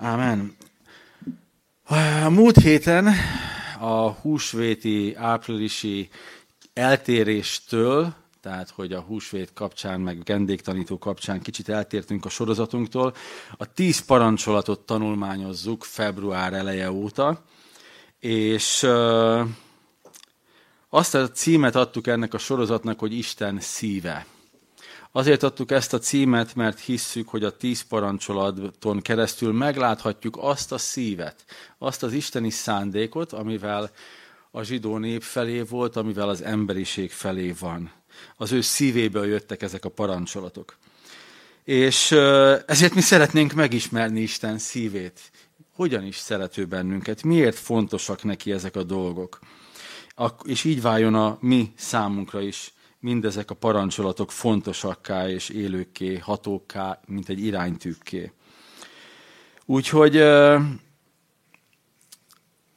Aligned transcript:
Ámen. 0.00 0.56
A 1.84 2.28
múlt 2.28 2.56
héten 2.56 3.08
a 3.80 4.10
húsvéti 4.10 5.14
áprilisi 5.14 6.08
eltéréstől, 6.72 8.14
tehát 8.40 8.70
hogy 8.70 8.92
a 8.92 9.00
húsvét 9.00 9.52
kapcsán, 9.54 10.00
meg 10.00 10.22
vendégtanító 10.24 10.98
kapcsán 10.98 11.40
kicsit 11.40 11.68
eltértünk 11.68 12.24
a 12.24 12.28
sorozatunktól, 12.28 13.14
a 13.56 13.72
tíz 13.72 14.04
parancsolatot 14.04 14.80
tanulmányozzuk 14.80 15.84
február 15.84 16.52
eleje 16.52 16.90
óta, 16.90 17.44
és 18.18 18.86
azt 20.88 21.14
a 21.14 21.30
címet 21.30 21.76
adtuk 21.76 22.06
ennek 22.06 22.34
a 22.34 22.38
sorozatnak, 22.38 22.98
hogy 22.98 23.12
Isten 23.12 23.60
szíve. 23.60 24.26
Azért 25.18 25.42
adtuk 25.42 25.70
ezt 25.70 25.92
a 25.92 25.98
címet, 25.98 26.54
mert 26.54 26.80
hisszük, 26.80 27.28
hogy 27.28 27.44
a 27.44 27.56
tíz 27.56 27.82
parancsolaton 27.82 29.00
keresztül 29.00 29.52
megláthatjuk 29.52 30.38
azt 30.40 30.72
a 30.72 30.78
szívet, 30.78 31.44
azt 31.78 32.02
az 32.02 32.12
isteni 32.12 32.50
szándékot, 32.50 33.32
amivel 33.32 33.90
a 34.50 34.62
zsidó 34.62 34.96
nép 34.96 35.22
felé 35.22 35.60
volt, 35.60 35.96
amivel 35.96 36.28
az 36.28 36.42
emberiség 36.42 37.10
felé 37.10 37.54
van. 37.58 37.92
Az 38.36 38.52
ő 38.52 38.60
szívéből 38.60 39.26
jöttek 39.26 39.62
ezek 39.62 39.84
a 39.84 39.88
parancsolatok. 39.88 40.76
És 41.64 42.10
ezért 42.66 42.94
mi 42.94 43.00
szeretnénk 43.00 43.52
megismerni 43.52 44.20
Isten 44.20 44.58
szívét. 44.58 45.20
Hogyan 45.74 46.04
is 46.04 46.16
szerető 46.16 46.64
bennünket, 46.64 47.22
miért 47.22 47.58
fontosak 47.58 48.22
neki 48.22 48.52
ezek 48.52 48.76
a 48.76 48.82
dolgok. 48.82 49.38
És 50.44 50.64
így 50.64 50.82
váljon 50.82 51.14
a 51.14 51.38
mi 51.40 51.72
számunkra 51.76 52.40
is 52.40 52.72
mindezek 53.00 53.50
a 53.50 53.54
parancsolatok 53.54 54.32
fontosakká 54.32 55.28
és 55.28 55.48
élőkké, 55.48 56.18
hatókká, 56.18 57.00
mint 57.06 57.28
egy 57.28 57.44
iránytűkké. 57.44 58.32
Úgyhogy 59.64 60.22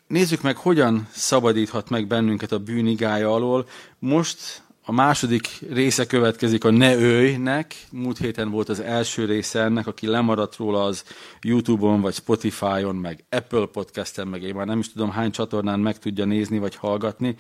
nézzük 0.07 0.41
meg, 0.41 0.57
hogyan 0.57 1.07
szabadíthat 1.11 1.89
meg 1.89 2.07
bennünket 2.07 2.51
a 2.51 2.59
bűnigája 2.59 3.33
alól. 3.33 3.67
Most 3.99 4.63
a 4.85 4.91
második 4.91 5.47
része 5.69 6.05
következik 6.05 6.63
a 6.63 6.69
Ne 6.69 6.95
őjnek. 6.95 7.75
Múlt 7.91 8.17
héten 8.17 8.49
volt 8.49 8.69
az 8.69 8.79
első 8.79 9.25
része 9.25 9.61
ennek, 9.61 9.87
aki 9.87 10.07
lemaradt 10.07 10.55
róla 10.55 10.83
az 10.83 11.03
Youtube-on, 11.41 12.01
vagy 12.01 12.13
Spotify-on, 12.13 12.95
meg 12.95 13.23
Apple 13.29 13.65
Podcast-en, 13.65 14.27
meg 14.27 14.41
én 14.43 14.55
már 14.55 14.65
nem 14.65 14.79
is 14.79 14.91
tudom 14.91 15.11
hány 15.11 15.31
csatornán 15.31 15.79
meg 15.79 15.99
tudja 15.99 16.25
nézni, 16.25 16.59
vagy 16.59 16.75
hallgatni. 16.75 17.35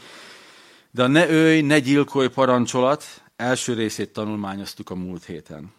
De 0.91 1.03
a 1.03 1.07
ne 1.07 1.29
őj, 1.29 1.61
ne 1.61 1.79
gyilkolj 1.79 2.27
parancsolat 2.27 3.03
első 3.35 3.73
részét 3.73 4.13
tanulmányoztuk 4.13 4.89
a 4.89 4.95
múlt 4.95 5.25
héten. 5.25 5.73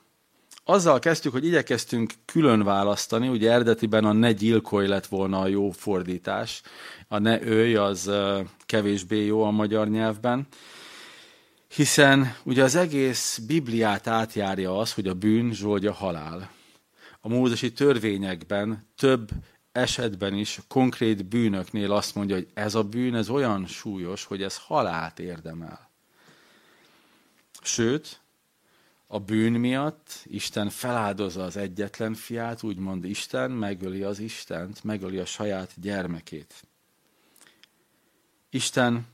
Azzal 0.64 0.98
kezdtük, 0.98 1.32
hogy 1.32 1.46
igyekeztünk 1.46 2.12
külön 2.24 2.62
választani, 2.62 3.28
ugye 3.28 3.52
eredetiben 3.52 4.04
a 4.04 4.12
ne 4.12 4.32
gyilkolj 4.32 4.86
lett 4.86 5.06
volna 5.06 5.40
a 5.40 5.46
jó 5.46 5.70
fordítás, 5.70 6.62
a 7.08 7.18
ne 7.18 7.42
őj 7.42 7.74
az 7.74 8.10
kevésbé 8.66 9.24
jó 9.24 9.42
a 9.42 9.50
magyar 9.50 9.88
nyelvben, 9.88 10.46
hiszen 11.68 12.36
ugye 12.44 12.62
az 12.62 12.74
egész 12.74 13.38
Bibliát 13.46 14.06
átjárja 14.06 14.78
az, 14.78 14.92
hogy 14.92 15.08
a 15.08 15.14
bűn 15.14 15.52
zsoldja 15.52 15.92
halál. 15.92 16.50
A 17.20 17.28
mózesi 17.28 17.72
törvényekben 17.72 18.88
több 18.96 19.30
esetben 19.72 20.34
is 20.34 20.60
konkrét 20.68 21.24
bűnöknél 21.24 21.92
azt 21.92 22.14
mondja, 22.14 22.34
hogy 22.34 22.48
ez 22.54 22.74
a 22.74 22.82
bűn, 22.84 23.14
ez 23.14 23.28
olyan 23.28 23.66
súlyos, 23.66 24.24
hogy 24.24 24.42
ez 24.42 24.58
halált 24.58 25.18
érdemel. 25.18 25.90
Sőt, 27.62 28.20
a 29.06 29.18
bűn 29.18 29.52
miatt 29.52 30.22
Isten 30.24 30.70
feláldozza 30.70 31.44
az 31.44 31.56
egyetlen 31.56 32.14
fiát, 32.14 32.62
úgymond 32.62 33.04
Isten 33.04 33.50
megöli 33.50 34.02
az 34.02 34.18
Istent, 34.18 34.84
megöli 34.84 35.18
a 35.18 35.24
saját 35.24 35.72
gyermekét. 35.80 36.66
Isten 38.50 39.06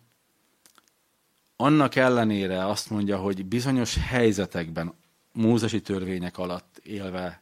annak 1.56 1.94
ellenére 1.96 2.66
azt 2.66 2.90
mondja, 2.90 3.18
hogy 3.18 3.46
bizonyos 3.46 3.96
helyzetekben, 3.96 4.94
mózesi 5.32 5.80
törvények 5.80 6.38
alatt 6.38 6.80
élve 6.82 7.40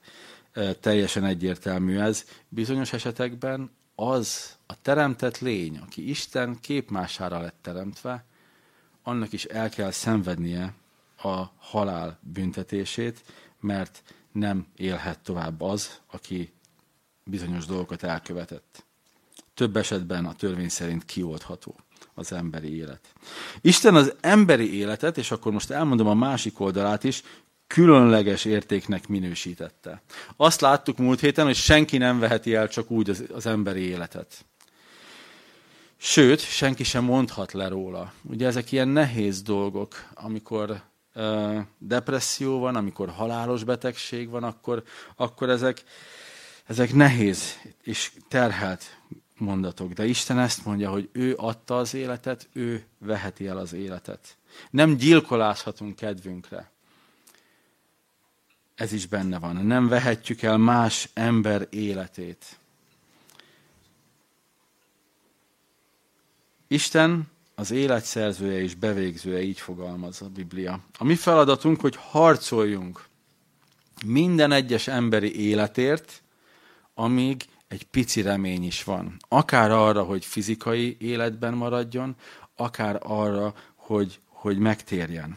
teljesen 0.81 1.25
egyértelmű 1.25 1.99
ez. 1.99 2.25
Bizonyos 2.49 2.93
esetekben 2.93 3.71
az 3.95 4.57
a 4.67 4.83
teremtett 4.83 5.39
lény, 5.39 5.79
aki 5.79 6.09
Isten 6.09 6.61
képmására 6.61 7.41
lett 7.41 7.59
teremtve, 7.63 8.25
annak 9.03 9.33
is 9.33 9.45
el 9.45 9.69
kell 9.69 9.91
szenvednie 9.91 10.75
a 11.23 11.43
halál 11.59 12.19
büntetését, 12.21 13.23
mert 13.61 14.03
nem 14.33 14.67
élhet 14.77 15.19
tovább 15.19 15.61
az, 15.61 16.01
aki 16.07 16.53
bizonyos 17.25 17.67
dolgokat 17.67 18.03
elkövetett. 18.03 18.85
Több 19.55 19.77
esetben 19.77 20.27
a 20.27 20.35
törvény 20.35 20.69
szerint 20.69 21.05
kioldható 21.05 21.77
az 22.15 22.33
emberi 22.33 22.77
élet. 22.77 23.13
Isten 23.61 23.95
az 23.95 24.15
emberi 24.21 24.75
életet, 24.75 25.19
és 25.19 25.31
akkor 25.31 25.53
most 25.53 25.71
elmondom 25.71 26.07
a 26.07 26.15
másik 26.15 26.61
oldalát 26.61 27.05
is, 27.05 27.23
különleges 27.67 28.45
értéknek 28.45 29.09
minősítette. 29.09 30.03
Azt 30.37 30.61
láttuk 30.61 30.99
múlt 30.99 31.21
héten, 31.21 31.45
hogy 31.45 31.57
senki 31.57 31.99
nem 31.99 32.19
veheti 32.19 32.55
el 32.55 32.69
csak 32.69 32.91
úgy 32.91 33.11
az, 33.11 33.25
az 33.33 33.47
emberi 33.47 33.81
életet. 33.81 34.45
Sőt, 35.97 36.41
senki 36.41 36.85
sem 36.85 37.05
mondhat 37.05 37.53
le 37.53 37.69
róla. 37.69 38.13
Ugye 38.23 38.47
ezek 38.47 38.73
ilyen 38.73 38.89
nehéz 38.89 39.43
dolgok, 39.43 40.09
amikor 40.15 40.83
uh, 41.15 41.59
depresszió 41.79 42.59
van, 42.59 42.77
amikor 42.77 43.09
halálos 43.09 43.65
betegség 43.65 44.29
van, 44.29 44.45
akkor, 44.45 44.83
akkor 45.17 45.51
ezek, 45.51 45.83
ezek 46.65 46.93
nehéz 46.93 47.59
és 47.83 48.13
terhelt 48.29 48.99
mondatok. 49.39 49.93
De 49.93 50.07
Isten 50.07 50.39
ezt 50.39 50.65
mondja, 50.65 50.91
hogy 50.91 51.09
ő 51.13 51.35
adta 51.37 51.77
az 51.77 51.95
életet, 51.95 52.49
ő 52.53 52.85
veheti 52.99 53.47
el 53.47 53.59
az 53.59 53.73
életet. 53.73 54.37
Nem 54.71 54.97
gyilkolázhatunk 54.97 55.97
kedvünkre 55.97 56.75
ez 58.77 58.93
is 58.93 59.07
benne 59.07 59.39
van. 59.39 59.57
Nem 59.57 59.89
vehetjük 59.89 60.43
el 60.43 60.57
más 60.57 61.09
ember 61.15 61.67
életét. 61.71 62.59
Isten 66.69 67.29
az 67.55 67.71
élet 67.71 68.05
szerzője 68.05 68.61
és 68.61 68.75
bevégzője, 68.75 69.43
így 69.43 69.61
fogalmaz 69.61 70.23
a 70.23 70.29
Biblia. 70.29 70.81
A 70.99 71.05
mi 71.05 71.15
feladatunk, 71.15 71.81
hogy 71.81 71.97
harcoljunk 71.97 73.05
minden 74.05 74.53
egyes 74.53 74.87
emberi 74.87 75.41
életért, 75.41 76.23
amíg 76.95 77.45
egy 77.69 77.85
pici 77.85 78.23
remény 78.23 78.65
is 78.65 78.85
van. 78.85 79.17
Akár 79.29 79.71
arra, 79.71 80.03
hogy 80.03 80.25
fizikai 80.25 80.97
életben 81.01 81.55
maradjon, 81.55 82.17
akár 82.57 83.01
arra, 83.03 83.55
hogy, 83.75 84.21
hogy 84.27 84.59
megtérjen 84.59 85.37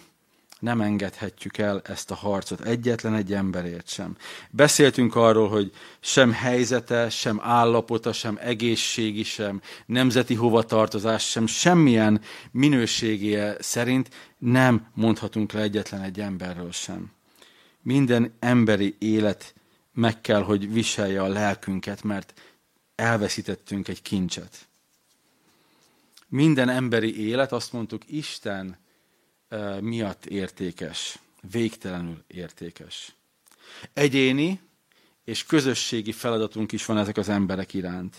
nem 0.59 0.81
engedhetjük 0.81 1.57
el 1.57 1.81
ezt 1.83 2.11
a 2.11 2.15
harcot 2.15 2.61
egyetlen 2.61 3.13
egy 3.13 3.33
emberért 3.33 3.87
sem. 3.89 4.17
Beszéltünk 4.49 5.15
arról, 5.15 5.49
hogy 5.49 5.71
sem 5.99 6.31
helyzete, 6.31 7.09
sem 7.09 7.39
állapota, 7.43 8.13
sem 8.13 8.37
egészségi, 8.41 9.23
sem 9.23 9.61
nemzeti 9.85 10.33
hovatartozás, 10.33 11.29
sem 11.29 11.47
semmilyen 11.47 12.21
minőségéje 12.51 13.55
szerint 13.59 14.09
nem 14.37 14.87
mondhatunk 14.93 15.51
le 15.51 15.61
egyetlen 15.61 16.01
egy 16.01 16.19
emberről 16.19 16.71
sem. 16.71 17.11
Minden 17.81 18.33
emberi 18.39 18.95
élet 18.99 19.53
meg 19.93 20.21
kell, 20.21 20.41
hogy 20.41 20.73
viselje 20.73 21.21
a 21.21 21.27
lelkünket, 21.27 22.03
mert 22.03 22.41
elveszítettünk 22.95 23.87
egy 23.87 24.01
kincset. 24.01 24.67
Minden 26.27 26.69
emberi 26.69 27.27
élet, 27.27 27.51
azt 27.51 27.73
mondtuk, 27.73 28.01
Isten 28.07 28.77
miatt 29.79 30.25
értékes, 30.25 31.19
végtelenül 31.51 32.23
értékes. 32.27 33.15
Egyéni 33.93 34.59
és 35.23 35.45
közösségi 35.45 36.11
feladatunk 36.11 36.71
is 36.71 36.85
van 36.85 36.97
ezek 36.97 37.17
az 37.17 37.29
emberek 37.29 37.73
iránt. 37.73 38.15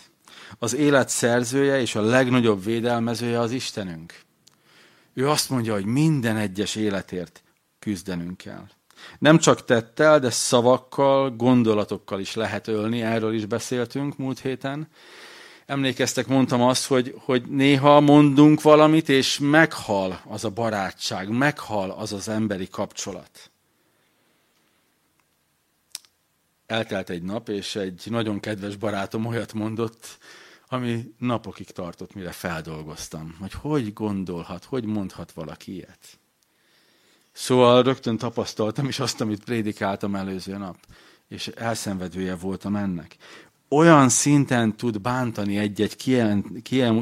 Az 0.59 0.73
élet 0.73 1.09
szerzője 1.09 1.79
és 1.81 1.95
a 1.95 2.01
legnagyobb 2.01 2.63
védelmezője 2.63 3.39
az 3.39 3.51
Istenünk. 3.51 4.19
Ő 5.13 5.29
azt 5.29 5.49
mondja, 5.49 5.73
hogy 5.73 5.85
minden 5.85 6.37
egyes 6.37 6.75
életért 6.75 7.43
küzdenünk 7.79 8.37
kell. 8.37 8.67
Nem 9.19 9.37
csak 9.37 9.65
tettel, 9.65 10.19
de 10.19 10.29
szavakkal, 10.29 11.29
gondolatokkal 11.29 12.19
is 12.19 12.35
lehet 12.35 12.67
ölni, 12.67 13.01
erről 13.01 13.33
is 13.33 13.45
beszéltünk 13.45 14.17
múlt 14.17 14.39
héten, 14.39 14.87
emlékeztek, 15.65 16.27
mondtam 16.27 16.61
azt, 16.61 16.85
hogy, 16.85 17.15
hogy 17.17 17.43
néha 17.49 17.99
mondunk 17.99 18.61
valamit, 18.61 19.09
és 19.09 19.39
meghal 19.39 20.21
az 20.27 20.45
a 20.45 20.49
barátság, 20.49 21.29
meghal 21.29 21.91
az 21.91 22.13
az 22.13 22.27
emberi 22.27 22.67
kapcsolat. 22.67 23.51
Eltelt 26.65 27.09
egy 27.09 27.23
nap, 27.23 27.49
és 27.49 27.75
egy 27.75 28.03
nagyon 28.09 28.39
kedves 28.39 28.75
barátom 28.75 29.25
olyat 29.25 29.53
mondott, 29.53 30.17
ami 30.67 31.13
napokig 31.17 31.71
tartott, 31.71 32.13
mire 32.13 32.31
feldolgoztam, 32.31 33.35
hogy 33.39 33.53
hogy 33.53 33.93
gondolhat, 33.93 34.63
hogy 34.63 34.85
mondhat 34.85 35.31
valaki 35.31 35.73
ilyet. 35.73 36.19
Szóval 37.31 37.83
rögtön 37.83 38.17
tapasztaltam 38.17 38.87
is 38.87 38.99
azt, 38.99 39.21
amit 39.21 39.43
prédikáltam 39.43 40.15
előző 40.15 40.57
nap, 40.57 40.77
és 41.27 41.47
elszenvedője 41.47 42.35
voltam 42.35 42.75
ennek 42.75 43.17
olyan 43.73 44.09
szinten 44.09 44.75
tud 44.75 45.01
bántani 45.01 45.57
egy-egy 45.57 45.95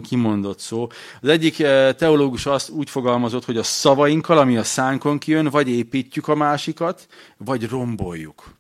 kimondott 0.02 0.60
szó. 0.60 0.88
Az 1.22 1.30
egyik 1.30 1.60
eh, 1.60 1.94
teológus 1.94 2.46
azt 2.46 2.70
úgy 2.70 2.90
fogalmazott, 2.90 3.46
hogy 3.46 3.58
a 3.58 3.64
szavainkkal, 3.64 4.38
ami 4.38 4.58
a 4.58 4.64
szánkon 4.64 5.18
kijön, 5.18 5.46
vagy 5.46 5.70
építjük 5.70 6.28
a 6.28 6.36
másikat, 6.36 7.08
vagy 7.38 7.68
romboljuk. 7.68 8.58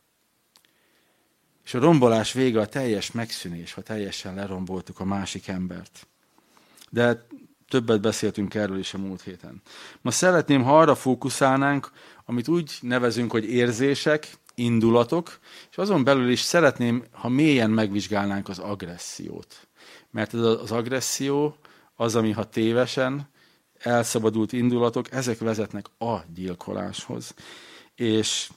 És 1.65 1.73
a 1.73 1.79
rombolás 1.79 2.33
vége 2.33 2.59
a 2.59 2.65
teljes 2.65 3.11
megszűnés, 3.11 3.73
ha 3.73 3.81
teljesen 3.81 4.35
leromboltuk 4.35 4.99
a 4.99 5.05
másik 5.05 5.47
embert. 5.47 6.07
De 6.89 7.25
többet 7.67 8.01
beszéltünk 8.01 8.53
erről 8.53 8.79
is 8.79 8.93
a 8.93 8.97
múlt 8.97 9.21
héten. 9.21 9.61
Ma 10.01 10.11
szeretném, 10.11 10.63
ha 10.63 10.79
arra 10.79 10.95
fókuszálnánk, 10.95 11.91
amit 12.25 12.47
úgy 12.47 12.77
nevezünk, 12.81 13.31
hogy 13.31 13.49
érzések, 13.49 14.37
indulatok, 14.59 15.39
és 15.71 15.77
azon 15.77 16.03
belül 16.03 16.29
is 16.29 16.39
szeretném, 16.39 17.03
ha 17.11 17.29
mélyen 17.29 17.69
megvizsgálnánk 17.69 18.49
az 18.49 18.59
agressziót. 18.59 19.67
Mert 20.11 20.33
ez 20.33 20.39
az 20.39 20.71
agresszió 20.71 21.55
az, 21.95 22.15
ami 22.15 22.31
ha 22.31 22.49
tévesen, 22.49 23.29
elszabadult 23.79 24.53
indulatok, 24.53 25.11
ezek 25.11 25.39
vezetnek 25.39 25.85
a 25.97 26.17
gyilkoláshoz. 26.33 27.33
És, 27.95 28.49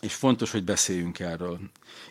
és 0.00 0.14
fontos, 0.14 0.50
hogy 0.50 0.64
beszéljünk 0.64 1.18
erről. 1.18 1.58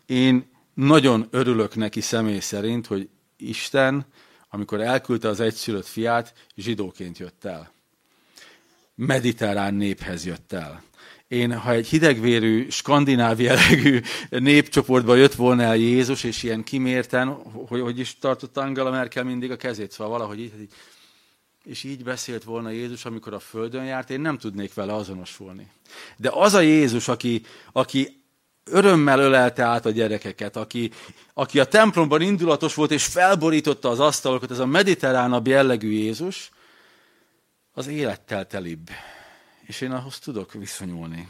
Én 0.05 0.49
nagyon 0.73 1.27
örülök 1.29 1.75
neki 1.75 2.01
személy 2.01 2.39
szerint, 2.39 2.87
hogy 2.87 3.09
Isten, 3.37 4.05
amikor 4.49 4.81
elküldte 4.81 5.27
az 5.27 5.39
egyszülött 5.39 5.85
fiát, 5.85 6.33
zsidóként 6.55 7.17
jött 7.17 7.45
el. 7.45 7.71
Mediterrán 8.95 9.73
néphez 9.73 10.25
jött 10.25 10.53
el 10.53 10.83
én, 11.35 11.57
ha 11.57 11.71
egy 11.71 11.87
hidegvérű, 11.87 12.69
skandináv 12.69 13.39
jellegű 13.39 14.01
népcsoportba 14.29 15.15
jött 15.15 15.33
volna 15.33 15.63
el 15.63 15.75
Jézus, 15.75 16.23
és 16.23 16.43
ilyen 16.43 16.63
kimérten, 16.63 17.27
hogy, 17.67 17.81
hogy 17.81 17.99
is 17.99 18.17
tartotta 18.19 18.61
Angela 18.61 18.91
Merkel 18.91 19.23
mindig 19.23 19.51
a 19.51 19.55
kezét, 19.55 19.91
szóval 19.91 20.17
valahogy 20.17 20.39
így, 20.39 20.69
és 21.63 21.83
így 21.83 22.03
beszélt 22.03 22.43
volna 22.43 22.69
Jézus, 22.69 23.05
amikor 23.05 23.33
a 23.33 23.39
Földön 23.39 23.85
járt, 23.85 24.09
én 24.09 24.21
nem 24.21 24.37
tudnék 24.37 24.73
vele 24.73 24.93
azonosulni. 24.93 25.67
De 26.17 26.29
az 26.33 26.53
a 26.53 26.59
Jézus, 26.59 27.07
aki, 27.07 27.41
aki 27.71 28.21
örömmel 28.63 29.19
ölelte 29.19 29.63
át 29.63 29.85
a 29.85 29.89
gyerekeket, 29.89 30.55
aki, 30.55 30.91
aki 31.33 31.59
a 31.59 31.65
templomban 31.65 32.21
indulatos 32.21 32.73
volt, 32.73 32.91
és 32.91 33.05
felborította 33.05 33.89
az 33.89 33.99
asztalokat, 33.99 34.51
ez 34.51 34.59
a 34.59 34.65
mediterránabb 34.65 35.47
jellegű 35.47 35.89
Jézus, 35.89 36.49
az 37.73 37.87
élettel 37.87 38.47
telibb 38.47 38.89
és 39.67 39.81
én 39.81 39.91
ahhoz 39.91 40.19
tudok 40.19 40.53
viszonyulni. 40.53 41.27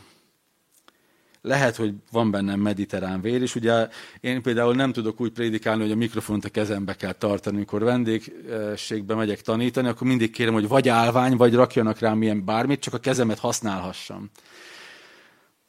Lehet, 1.42 1.76
hogy 1.76 1.94
van 2.12 2.32
bennem 2.32 2.60
mediterrán 2.60 3.22
vér, 3.22 3.42
és 3.42 3.56
ugye 3.56 3.88
én 4.20 4.42
például 4.42 4.76
nem 4.76 4.92
tudok 4.92 5.22
úgy 5.22 5.32
prédikálni, 5.32 5.82
hogy 5.82 5.92
a 5.92 5.96
mikrofont 5.96 6.46
a 6.46 6.50
kezembe 6.50 6.96
kell 6.96 7.12
tartani, 7.12 7.56
amikor 7.56 7.84
vendégségbe 7.84 9.16
megyek 9.16 9.42
tanítani, 9.42 9.88
akkor 9.88 10.08
mindig 10.08 10.32
kérem, 10.32 10.54
hogy 10.54 10.68
vagy 10.68 10.90
állvány, 10.90 11.36
vagy 11.36 11.54
rakjanak 11.54 12.00
rám 12.00 12.22
ilyen 12.22 12.46
bármit, 12.46 12.80
csak 12.80 12.94
a 12.94 12.98
kezemet 12.98 13.40
használhassam 13.40 14.30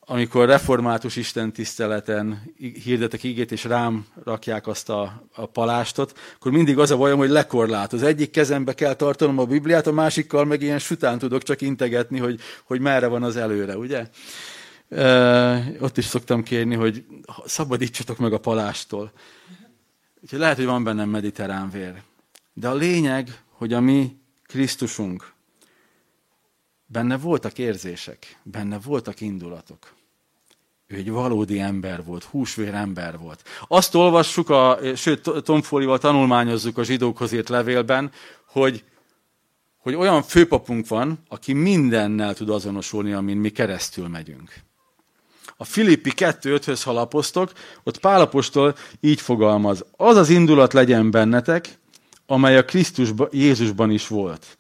amikor 0.09 0.47
református 0.47 1.17
Isten 1.17 1.53
tiszteleten 1.53 2.53
hirdetek 2.85 3.23
ígét, 3.23 3.53
és 3.53 3.65
rám 3.65 4.07
rakják 4.25 4.67
azt 4.67 4.89
a, 4.89 5.23
a 5.35 5.47
palástot, 5.47 6.19
akkor 6.37 6.53
mindig 6.53 6.79
az 6.79 6.91
a 6.91 6.97
bajom, 6.97 7.19
hogy 7.19 7.29
lekorlát. 7.29 7.93
Az 7.93 8.03
egyik 8.03 8.31
kezembe 8.31 8.73
kell 8.75 8.95
tartanom 8.95 9.39
a 9.39 9.45
Bibliát, 9.45 9.87
a 9.87 9.93
másikkal 9.93 10.45
meg 10.45 10.63
ilyen 10.63 10.79
sután 10.79 11.19
tudok 11.19 11.43
csak 11.43 11.61
integetni, 11.61 12.19
hogy, 12.19 12.41
hogy 12.65 12.81
merre 12.81 13.07
van 13.07 13.23
az 13.23 13.37
előre, 13.37 13.77
ugye? 13.77 14.07
E, 14.89 15.73
ott 15.81 15.99
is 15.99 16.05
szoktam 16.05 16.43
kérni, 16.43 16.75
hogy 16.75 17.05
szabadítsatok 17.47 18.19
meg 18.19 18.33
a 18.33 18.41
palástól. 18.41 19.13
Úgyhogy 20.23 20.39
lehet, 20.39 20.57
hogy 20.57 20.67
van 20.67 20.85
bennem 20.85 21.09
mediterrán 21.09 21.71
vér. 21.71 22.03
De 22.53 22.69
a 22.69 22.75
lényeg, 22.75 23.41
hogy 23.51 23.73
a 23.73 23.81
mi 23.81 24.17
Krisztusunk, 24.47 25.33
benne 26.87 27.17
voltak 27.17 27.59
érzések, 27.59 28.41
benne 28.43 28.79
voltak 28.79 29.21
indulatok. 29.21 29.95
Ő 30.87 30.97
egy 30.97 31.11
valódi 31.11 31.61
ember 31.61 32.05
volt, 32.05 32.25
húsvér 32.25 32.75
ember 32.75 33.19
volt. 33.19 33.43
Azt 33.69 33.95
olvassuk, 33.95 34.51
a, 34.51 34.79
sőt, 34.95 35.31
Tom 35.43 35.63
Follival 35.63 35.99
tanulmányozzuk 35.99 36.79
a 36.79 36.85
zsidókhoz 36.85 37.33
írt 37.33 37.49
levélben, 37.49 38.11
hogy, 38.47 38.85
hogy 39.77 39.95
olyan 39.95 40.23
főpapunk 40.23 40.89
van, 40.89 41.19
aki 41.29 41.53
mindennel 41.53 42.35
tud 42.35 42.51
azonosulni, 42.51 43.13
amin 43.13 43.37
mi 43.37 43.51
keresztül 43.51 44.09
megyünk. 44.09 44.53
A 45.57 45.65
Filippi 45.65 46.13
2.5-höz 46.17 46.81
halapoztok, 46.85 47.53
ott 47.83 47.99
Pálapostól 47.99 48.75
így 49.01 49.21
fogalmaz. 49.21 49.85
Az 49.97 50.17
az 50.17 50.29
indulat 50.29 50.73
legyen 50.73 51.11
bennetek, 51.11 51.79
amely 52.27 52.57
a 52.57 52.65
Krisztus 52.65 53.09
Jézusban 53.31 53.91
is 53.91 54.09
volt, 54.09 54.59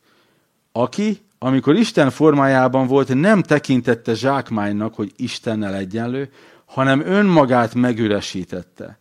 aki 0.73 1.25
amikor 1.47 1.77
Isten 1.77 2.11
formájában 2.11 2.87
volt, 2.87 3.15
nem 3.15 3.43
tekintette 3.43 4.15
zsákmánynak, 4.15 4.95
hogy 4.95 5.13
Istennel 5.17 5.75
egyenlő, 5.75 6.31
hanem 6.65 7.01
önmagát 7.01 7.75
megüresítette. 7.75 8.99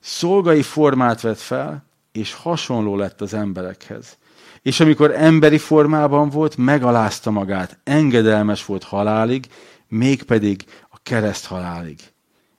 Szolgai 0.00 0.62
formát 0.62 1.20
vett 1.20 1.38
fel, 1.38 1.84
és 2.12 2.32
hasonló 2.34 2.96
lett 2.96 3.20
az 3.20 3.34
emberekhez. 3.34 4.18
És 4.62 4.80
amikor 4.80 5.14
emberi 5.14 5.58
formában 5.58 6.28
volt, 6.28 6.56
megalázta 6.56 7.30
magát, 7.30 7.78
engedelmes 7.84 8.64
volt 8.64 8.84
halálig, 8.84 9.46
mégpedig 9.88 10.64
a 10.90 10.96
kereszt 11.02 11.46
halálig. 11.46 12.00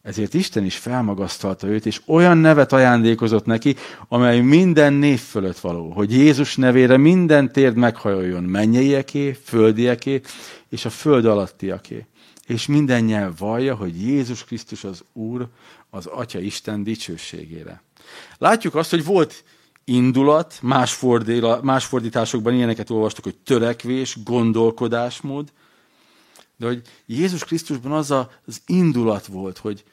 Ezért 0.06 0.34
Isten 0.34 0.66
is 0.66 0.78
felmagasztalta 0.78 1.68
őt, 1.68 1.86
és 1.86 2.02
olyan 2.06 2.38
nevet 2.38 2.74
ajándékozott 2.74 3.46
neki, 3.46 3.75
amely 4.07 4.40
minden 4.40 4.94
név 4.94 5.19
fölött 5.19 5.60
való, 5.60 5.92
hogy 5.92 6.12
Jézus 6.12 6.56
nevére 6.56 6.98
minden 6.98 7.52
térd 7.52 7.75
meghajoljon, 7.75 8.44
mennyeieké, 8.44 9.40
földieké, 9.44 10.22
és 10.69 10.86
a 10.86 10.90
föld 10.90 11.25
alattiaké. 11.25 12.06
És 12.48 12.66
minden 12.66 13.04
nyelv 13.04 13.38
vallja, 13.38 13.75
hogy 13.75 14.02
Jézus 14.02 14.44
Krisztus 14.44 14.84
az 14.84 15.04
Úr, 15.13 15.48
az 15.90 16.06
Atya 16.06 16.40
Isten 16.40 16.84
dicsőségére. 16.84 17.81
Látjuk 18.38 18.75
azt, 18.75 18.90
hogy 18.90 19.06
volt 19.06 19.44
indulat, 19.84 20.60
más, 20.62 20.94
fordéla, 20.94 21.60
más 21.63 21.86
fordításokban 21.86 22.54
ilyeneket 22.54 22.90
olvastuk, 22.90 23.24
hogy 23.24 23.38
törekvés, 23.44 24.18
gondolkodásmód, 24.24 25.52
de 26.57 26.66
hogy 26.66 26.81
Jézus 27.06 27.44
Krisztusban 27.44 27.92
az 27.92 28.12
a, 28.12 28.31
az 28.48 28.62
indulat 28.66 29.25
volt, 29.25 29.57
hogy 29.57 29.84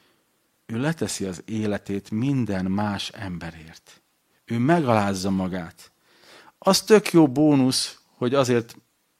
ő 0.65 0.79
leteszi 0.79 1.25
az 1.25 1.41
életét 1.45 2.11
minden 2.11 2.65
más 2.65 3.09
emberért. 3.09 4.01
Ő 4.45 4.57
megalázza 4.57 5.29
magát. 5.29 5.91
Az 6.57 6.81
tök 6.81 7.11
jó 7.11 7.27
bónusz, 7.27 7.99
hogy 8.17 8.33
azért 8.33 8.75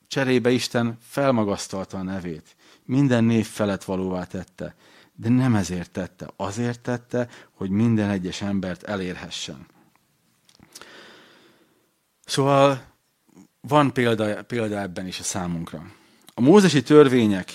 cserébe 0.07 0.51
Isten 0.51 0.97
felmagasztalta 1.01 1.97
a 1.97 2.03
nevét. 2.03 2.55
Minden 2.85 3.23
név 3.23 3.47
felett 3.47 3.83
valóvá 3.83 4.23
tette. 4.23 4.75
De 5.15 5.29
nem 5.29 5.55
ezért 5.55 5.91
tette. 5.91 6.29
Azért 6.35 6.79
tette, 6.79 7.29
hogy 7.51 7.69
minden 7.69 8.09
egyes 8.09 8.41
embert 8.41 8.83
elérhessen. 8.83 9.65
Szóval 12.25 12.83
van 13.62 13.93
példa, 13.93 14.43
példa 14.43 14.79
ebben 14.79 15.07
is 15.07 15.19
a 15.19 15.23
számunkra. 15.23 15.91
A 16.33 16.41
mózesi 16.41 16.81
törvények 16.81 17.53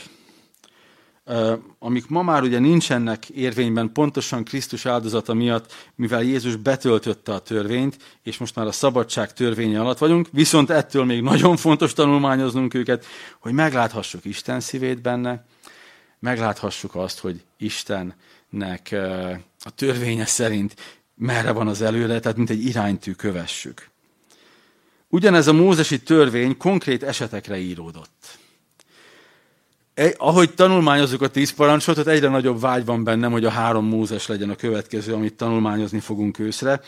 amik 1.79 2.09
ma 2.09 2.23
már 2.23 2.43
ugye 2.43 2.59
nincsenek 2.59 3.29
érvényben 3.29 3.93
pontosan 3.93 4.45
Krisztus 4.45 4.87
áldozata 4.87 5.35
miatt, 5.35 5.73
mivel 5.95 6.23
Jézus 6.23 6.57
betöltötte 6.57 7.33
a 7.33 7.39
törvényt, 7.39 7.97
és 8.23 8.39
most 8.39 8.55
már 8.55 8.67
a 8.67 8.73
szabadság 8.73 9.33
törvénye 9.33 9.81
alatt 9.81 9.99
vagyunk, 9.99 10.29
viszont 10.31 10.71
ettől 10.71 11.05
még 11.05 11.23
nagyon 11.23 11.57
fontos 11.57 11.93
tanulmányoznunk 11.93 12.75
őket, 12.75 13.07
hogy 13.39 13.53
megláthassuk 13.53 14.25
Isten 14.25 14.61
szívét 14.61 15.03
benne, 15.03 15.45
megláthassuk 16.19 16.95
azt, 16.95 17.19
hogy 17.19 17.45
Istennek 17.57 18.97
a 19.65 19.71
törvénye 19.75 20.27
szerint 20.27 20.75
merre 21.15 21.53
van 21.53 21.69
az 21.69 21.83
előre, 21.83 22.21
tehát 22.21 22.37
mint 22.37 22.51
egy 22.51 22.65
iránytű 22.65 23.13
kövessük. 23.13 23.89
Ugyanez 25.09 25.47
a 25.47 25.53
mózesi 25.53 26.03
törvény 26.03 26.57
konkrét 26.57 27.03
esetekre 27.03 27.59
íródott 27.59 28.39
ahogy 30.17 30.55
tanulmányozzuk 30.55 31.23
a 31.23 31.29
tíz 31.29 31.51
parancsot, 31.51 32.07
egyre 32.07 32.29
nagyobb 32.29 32.61
vágy 32.61 32.85
van 32.85 33.05
bennem, 33.05 33.31
hogy 33.33 33.45
a 33.45 33.51
három 33.51 33.87
Mózes 33.87 34.27
legyen 34.27 34.51
a 34.51 34.57
következő, 34.57 35.13
amit 35.15 35.35
tanulmányozni 35.35 36.01
fogunk 36.01 36.39
őszre. 36.39 36.81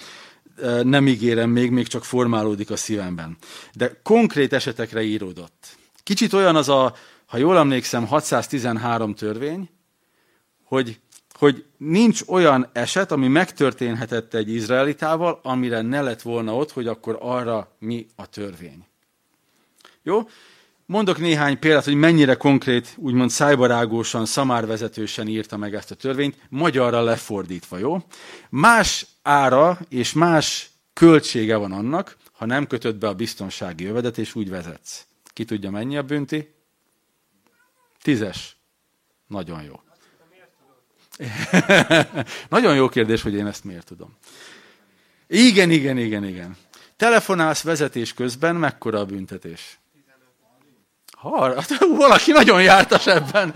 Nem 0.82 1.08
ígérem 1.08 1.50
még, 1.50 1.70
még 1.70 1.86
csak 1.86 2.04
formálódik 2.04 2.70
a 2.70 2.76
szívemben. 2.76 3.36
De 3.74 4.00
konkrét 4.02 4.52
esetekre 4.52 5.02
íródott. 5.02 5.76
Kicsit 6.02 6.32
olyan 6.32 6.56
az 6.56 6.68
a, 6.68 6.94
ha 7.26 7.36
jól 7.36 7.58
emlékszem, 7.58 8.06
613 8.06 9.14
törvény, 9.14 9.68
hogy, 10.64 11.00
hogy 11.32 11.64
nincs 11.76 12.20
olyan 12.26 12.68
eset, 12.72 13.12
ami 13.12 13.28
megtörténhetett 13.28 14.34
egy 14.34 14.54
izraelitával, 14.54 15.40
amire 15.42 15.80
ne 15.80 16.02
lett 16.02 16.22
volna 16.22 16.56
ott, 16.56 16.72
hogy 16.72 16.86
akkor 16.86 17.18
arra 17.20 17.76
mi 17.78 18.06
a 18.16 18.26
törvény. 18.26 18.86
Jó? 20.02 20.28
Mondok 20.90 21.18
néhány 21.18 21.58
példát, 21.58 21.84
hogy 21.84 21.94
mennyire 21.94 22.34
konkrét, 22.34 22.94
úgymond 22.96 23.30
szájbarágósan, 23.30 24.26
szamárvezetősen 24.26 25.28
írta 25.28 25.56
meg 25.56 25.74
ezt 25.74 25.90
a 25.90 25.94
törvényt, 25.94 26.36
magyarra 26.48 27.02
lefordítva, 27.02 27.78
jó? 27.78 27.98
Más 28.48 29.06
ára 29.22 29.78
és 29.88 30.12
más 30.12 30.70
költsége 30.92 31.56
van 31.56 31.72
annak, 31.72 32.16
ha 32.32 32.46
nem 32.46 32.66
kötöd 32.66 32.96
be 32.96 33.08
a 33.08 33.14
biztonsági 33.14 33.84
jövedet, 33.84 34.18
és 34.18 34.34
úgy 34.34 34.50
vezetsz. 34.50 35.06
Ki 35.32 35.44
tudja, 35.44 35.70
mennyi 35.70 35.96
a 35.96 36.02
bünti? 36.02 36.54
Tízes. 38.02 38.56
Nagyon 39.26 39.62
jó. 39.62 39.80
Nagyon 42.56 42.74
jó 42.74 42.88
kérdés, 42.88 43.22
hogy 43.22 43.34
én 43.34 43.46
ezt 43.46 43.64
miért 43.64 43.86
tudom. 43.86 44.16
Igen, 45.26 45.70
igen, 45.70 45.98
igen, 45.98 46.24
igen. 46.24 46.56
Telefonálsz 46.96 47.62
vezetés 47.62 48.14
közben, 48.14 48.56
mekkora 48.56 48.98
a 48.98 49.04
büntetés? 49.04 49.79
Ha, 51.20 51.54
hát, 51.54 51.78
valaki 51.96 52.32
nagyon 52.32 52.62
jártas 52.62 53.06
ebben. 53.06 53.54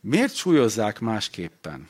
Miért 0.00 0.34
súlyozzák 0.34 1.00
másképpen? 1.00 1.88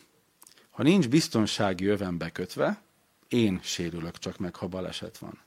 Ha 0.70 0.82
nincs 0.82 1.08
biztonsági 1.08 1.86
öven 1.86 2.18
bekötve, 2.18 2.82
én 3.28 3.60
sérülök 3.62 4.18
csak 4.18 4.38
meg, 4.38 4.56
ha 4.56 4.66
baleset 4.66 5.18
van. 5.18 5.38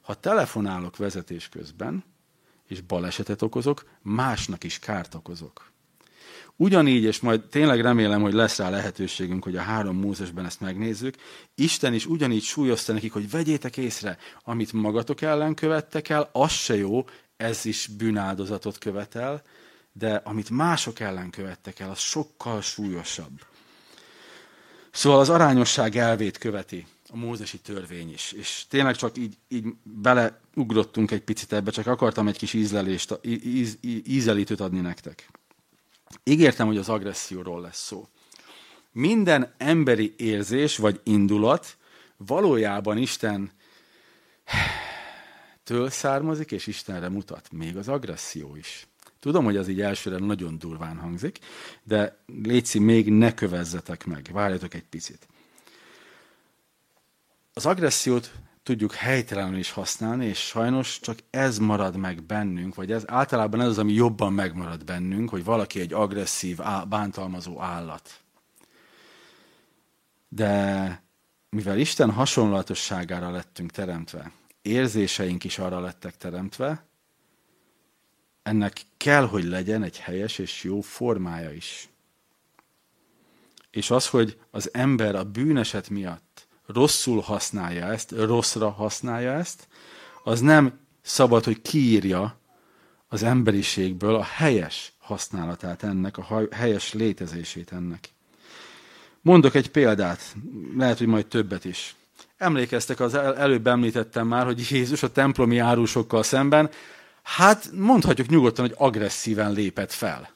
Ha 0.00 0.14
telefonálok 0.14 0.96
vezetés 0.96 1.48
közben, 1.48 2.04
és 2.66 2.80
balesetet 2.80 3.42
okozok, 3.42 3.90
másnak 4.02 4.64
is 4.64 4.78
kárt 4.78 5.14
okozok. 5.14 5.72
Ugyanígy, 6.56 7.02
és 7.02 7.20
majd 7.20 7.40
tényleg 7.40 7.80
remélem, 7.80 8.22
hogy 8.22 8.32
lesz 8.32 8.58
rá 8.58 8.70
lehetőségünk, 8.70 9.44
hogy 9.44 9.56
a 9.56 9.60
három 9.60 9.96
Mózesben 9.96 10.44
ezt 10.44 10.60
megnézzük, 10.60 11.14
Isten 11.54 11.94
is 11.94 12.06
ugyanígy 12.06 12.42
súlyozta 12.42 12.92
nekik, 12.92 13.12
hogy 13.12 13.30
vegyétek 13.30 13.76
észre, 13.76 14.18
amit 14.42 14.72
magatok 14.72 15.20
ellen 15.20 15.54
követtek 15.54 16.08
el, 16.08 16.28
az 16.32 16.52
se 16.52 16.76
jó, 16.76 17.04
ez 17.36 17.64
is 17.64 17.86
bűnáldozatot 17.86 18.78
követel, 18.78 19.42
de 19.92 20.20
amit 20.24 20.50
mások 20.50 21.00
ellen 21.00 21.30
követtek 21.30 21.78
el, 21.78 21.90
az 21.90 21.98
sokkal 21.98 22.60
súlyosabb. 22.60 23.40
Szóval 24.90 25.20
az 25.20 25.28
arányosság 25.28 25.96
elvét 25.96 26.38
követi 26.38 26.86
a 27.08 27.16
mózesi 27.16 27.58
törvény 27.58 28.12
is. 28.12 28.32
És 28.32 28.64
tényleg 28.68 28.96
csak 28.96 29.18
így, 29.18 29.36
így 29.48 29.64
beleugrottunk 29.82 31.10
egy 31.10 31.22
picit 31.22 31.52
ebbe, 31.52 31.70
csak 31.70 31.86
akartam 31.86 32.28
egy 32.28 32.38
kis 32.38 32.52
ízlelést, 32.52 33.18
íz, 33.22 33.78
ízelítőt 34.06 34.60
adni 34.60 34.80
nektek. 34.80 35.30
Ígértem, 36.22 36.66
hogy 36.66 36.76
az 36.76 36.88
agresszióról 36.88 37.60
lesz 37.60 37.84
szó. 37.84 38.08
Minden 38.92 39.54
emberi 39.58 40.14
érzés 40.16 40.76
vagy 40.76 41.00
indulat 41.04 41.76
valójában 42.16 42.98
Isten 42.98 43.50
től 45.64 45.90
származik, 45.90 46.52
és 46.52 46.66
Istenre 46.66 47.08
mutat. 47.08 47.52
Még 47.52 47.76
az 47.76 47.88
agresszió 47.88 48.56
is. 48.56 48.86
Tudom, 49.20 49.44
hogy 49.44 49.56
az 49.56 49.68
így 49.68 49.80
elsőre 49.80 50.18
nagyon 50.18 50.58
durván 50.58 50.96
hangzik, 50.96 51.38
de 51.82 52.18
létszi, 52.42 52.78
még 52.78 53.10
ne 53.10 53.34
kövezzetek 53.34 54.04
meg. 54.04 54.28
Várjatok 54.32 54.74
egy 54.74 54.84
picit. 54.84 55.28
Az 57.52 57.66
agressziót 57.66 58.32
tudjuk 58.64 58.94
helytelenül 58.94 59.58
is 59.58 59.70
használni, 59.70 60.26
és 60.26 60.38
sajnos 60.38 61.00
csak 61.00 61.18
ez 61.30 61.58
marad 61.58 61.96
meg 61.96 62.22
bennünk, 62.22 62.74
vagy 62.74 62.92
ez 62.92 63.02
általában 63.06 63.60
ez 63.60 63.68
az, 63.68 63.78
ami 63.78 63.92
jobban 63.92 64.32
megmarad 64.32 64.84
bennünk, 64.84 65.28
hogy 65.28 65.44
valaki 65.44 65.80
egy 65.80 65.92
agresszív, 65.92 66.58
bántalmazó 66.88 67.60
állat. 67.60 68.20
De 70.28 71.02
mivel 71.50 71.78
Isten 71.78 72.10
hasonlatosságára 72.10 73.30
lettünk 73.30 73.70
teremtve, 73.70 74.30
érzéseink 74.62 75.44
is 75.44 75.58
arra 75.58 75.80
lettek 75.80 76.16
teremtve, 76.16 76.86
ennek 78.42 78.80
kell, 78.96 79.26
hogy 79.26 79.44
legyen 79.44 79.82
egy 79.82 79.98
helyes 79.98 80.38
és 80.38 80.62
jó 80.62 80.80
formája 80.80 81.52
is. 81.52 81.88
És 83.70 83.90
az, 83.90 84.08
hogy 84.08 84.40
az 84.50 84.70
ember 84.72 85.14
a 85.14 85.24
bűneset 85.24 85.88
miatt 85.88 86.33
rosszul 86.66 87.20
használja 87.20 87.86
ezt, 87.86 88.10
rosszra 88.10 88.70
használja 88.70 89.32
ezt, 89.32 89.68
az 90.24 90.40
nem 90.40 90.78
szabad, 91.02 91.44
hogy 91.44 91.62
kiírja 91.62 92.38
az 93.08 93.22
emberiségből 93.22 94.14
a 94.14 94.22
helyes 94.22 94.92
használatát 94.98 95.82
ennek, 95.82 96.18
a 96.18 96.42
helyes 96.50 96.92
létezését 96.92 97.72
ennek. 97.72 98.08
Mondok 99.20 99.54
egy 99.54 99.70
példát, 99.70 100.34
lehet, 100.76 100.98
hogy 100.98 101.06
majd 101.06 101.26
többet 101.26 101.64
is. 101.64 101.94
Emlékeztek, 102.36 103.00
az 103.00 103.14
előbb 103.14 103.66
említettem 103.66 104.26
már, 104.26 104.44
hogy 104.44 104.70
Jézus 104.70 105.02
a 105.02 105.12
templomi 105.12 105.58
árusokkal 105.58 106.22
szemben, 106.22 106.70
hát 107.22 107.70
mondhatjuk 107.72 108.28
nyugodtan, 108.28 108.66
hogy 108.66 108.74
agresszíven 108.78 109.52
lépett 109.52 109.92
fel. 109.92 110.30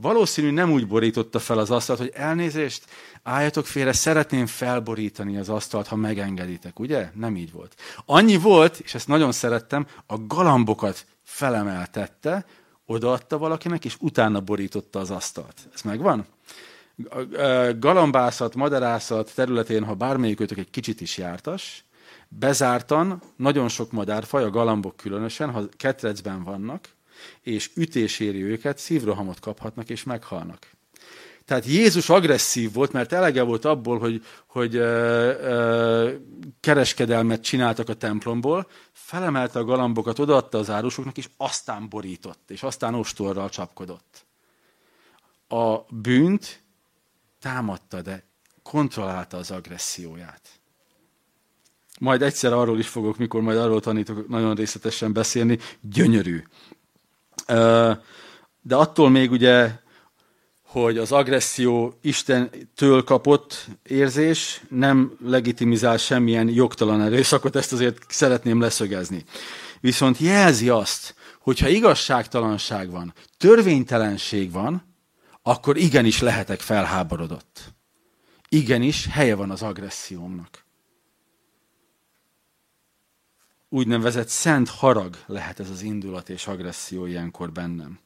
Valószínű 0.00 0.50
nem 0.50 0.72
úgy 0.72 0.86
borította 0.86 1.38
fel 1.38 1.58
az 1.58 1.70
asztalt, 1.70 1.98
hogy 1.98 2.12
elnézést, 2.14 2.84
álljatok 3.22 3.66
félre, 3.66 3.92
szeretném 3.92 4.46
felborítani 4.46 5.36
az 5.36 5.48
asztalt, 5.48 5.86
ha 5.86 5.96
megengeditek, 5.96 6.78
ugye? 6.78 7.10
Nem 7.14 7.36
így 7.36 7.52
volt. 7.52 7.74
Annyi 8.06 8.36
volt, 8.36 8.78
és 8.78 8.94
ezt 8.94 9.08
nagyon 9.08 9.32
szerettem, 9.32 9.86
a 10.06 10.26
galambokat 10.26 11.06
felemeltette, 11.22 12.46
odaadta 12.86 13.38
valakinek, 13.38 13.84
és 13.84 13.96
utána 14.00 14.40
borította 14.40 14.98
az 14.98 15.10
asztalt. 15.10 15.68
Ez 15.74 15.82
megvan? 15.82 16.26
Galambászat, 17.78 18.54
madarászat 18.54 19.34
területén, 19.34 19.84
ha 19.84 19.94
bármelyikőtök 19.94 20.58
egy 20.58 20.70
kicsit 20.70 21.00
is 21.00 21.18
jártas, 21.18 21.84
bezártan, 22.28 23.22
nagyon 23.36 23.68
sok 23.68 23.92
madárfaj, 23.92 24.42
a 24.44 24.50
galambok 24.50 24.96
különösen, 24.96 25.50
ha 25.50 25.62
ketrecben 25.76 26.44
vannak, 26.44 26.88
és 27.40 27.70
ütés 27.74 28.20
éri 28.20 28.42
őket, 28.42 28.78
szívrohamot 28.78 29.40
kaphatnak 29.40 29.88
és 29.88 30.02
meghalnak. 30.02 30.66
Tehát 31.50 31.64
Jézus 31.64 32.08
agresszív 32.08 32.72
volt, 32.72 32.92
mert 32.92 33.12
elege 33.12 33.42
volt 33.42 33.64
abból, 33.64 33.98
hogy, 33.98 34.24
hogy 34.46 34.76
ö, 34.76 34.80
ö, 35.40 36.14
kereskedelmet 36.60 37.42
csináltak 37.42 37.88
a 37.88 37.94
templomból, 37.94 38.68
felemelte 38.92 39.58
a 39.58 39.64
galambokat, 39.64 40.18
odaadta 40.18 40.58
az 40.58 40.70
árusoknak, 40.70 41.16
és 41.16 41.28
aztán 41.36 41.88
borított, 41.88 42.50
és 42.50 42.62
aztán 42.62 42.94
ostorral 42.94 43.48
csapkodott. 43.48 44.26
A 45.48 45.78
bűnt 45.88 46.62
támadta, 47.40 48.02
de 48.02 48.24
kontrollálta 48.62 49.36
az 49.36 49.50
agresszióját. 49.50 50.60
Majd 51.98 52.22
egyszer 52.22 52.52
arról 52.52 52.78
is 52.78 52.88
fogok, 52.88 53.16
mikor 53.16 53.40
majd 53.40 53.58
arról 53.58 53.80
tanítok 53.80 54.28
nagyon 54.28 54.54
részletesen 54.54 55.12
beszélni, 55.12 55.58
gyönyörű. 55.80 56.42
De 58.62 58.76
attól 58.76 59.10
még 59.10 59.30
ugye 59.30 59.70
hogy 60.70 60.98
az 60.98 61.12
agresszió 61.12 61.98
Istentől 62.02 63.04
kapott 63.04 63.66
érzés 63.82 64.62
nem 64.68 65.16
legitimizál 65.24 65.96
semmilyen 65.96 66.48
jogtalan 66.48 67.02
erőszakot, 67.02 67.56
ezt 67.56 67.72
azért 67.72 68.04
szeretném 68.08 68.60
leszögezni. 68.60 69.24
Viszont 69.80 70.18
jelzi 70.18 70.68
azt, 70.68 71.14
hogyha 71.40 71.68
igazságtalanság 71.68 72.90
van, 72.90 73.14
törvénytelenség 73.38 74.52
van, 74.52 74.96
akkor 75.42 75.76
igenis 75.76 76.20
lehetek 76.20 76.60
felháborodott. 76.60 77.74
Igenis 78.48 79.06
helye 79.10 79.34
van 79.34 79.50
az 79.50 79.62
agressziómnak. 79.62 80.64
Úgynevezett 83.72 84.28
szent 84.28 84.68
harag 84.68 85.16
lehet 85.26 85.60
ez 85.60 85.70
az 85.70 85.82
indulat 85.82 86.28
és 86.28 86.46
agresszió 86.46 87.06
ilyenkor 87.06 87.52
bennem. 87.52 87.98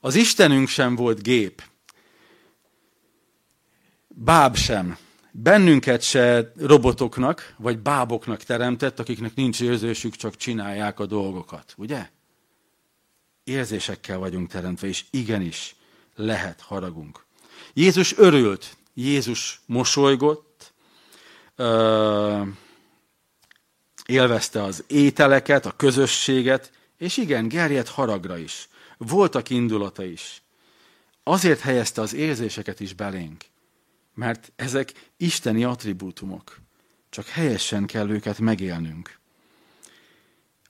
Az 0.00 0.14
Istenünk 0.14 0.68
sem 0.68 0.96
volt 0.96 1.22
gép. 1.22 1.62
Báb 4.08 4.56
sem. 4.56 4.96
Bennünket 5.30 6.02
se 6.02 6.52
robotoknak, 6.56 7.54
vagy 7.58 7.78
báboknak 7.78 8.42
teremtett, 8.42 8.98
akiknek 8.98 9.34
nincs 9.34 9.60
érzésük, 9.60 10.16
csak 10.16 10.36
csinálják 10.36 11.00
a 11.00 11.06
dolgokat. 11.06 11.74
Ugye? 11.76 12.10
Érzésekkel 13.44 14.18
vagyunk 14.18 14.48
teremtve, 14.48 14.86
és 14.86 15.04
igenis 15.10 15.76
lehet 16.14 16.60
haragunk. 16.60 17.24
Jézus 17.74 18.16
örült, 18.16 18.76
Jézus 18.94 19.60
mosolygott, 19.66 20.72
élvezte 24.06 24.62
az 24.62 24.84
ételeket, 24.86 25.66
a 25.66 25.76
közösséget, 25.76 26.70
és 26.98 27.16
igen, 27.16 27.48
gerjedt 27.48 27.88
haragra 27.88 28.38
is. 28.38 28.68
Voltak 28.96 29.50
indulata 29.50 30.04
is. 30.04 30.42
Azért 31.22 31.60
helyezte 31.60 32.00
az 32.00 32.14
érzéseket 32.14 32.80
is 32.80 32.94
belénk, 32.94 33.44
mert 34.14 34.52
ezek 34.56 34.92
isteni 35.16 35.64
attribútumok. 35.64 36.60
Csak 37.10 37.26
helyesen 37.26 37.86
kell 37.86 38.10
őket 38.10 38.38
megélnünk. 38.38 39.18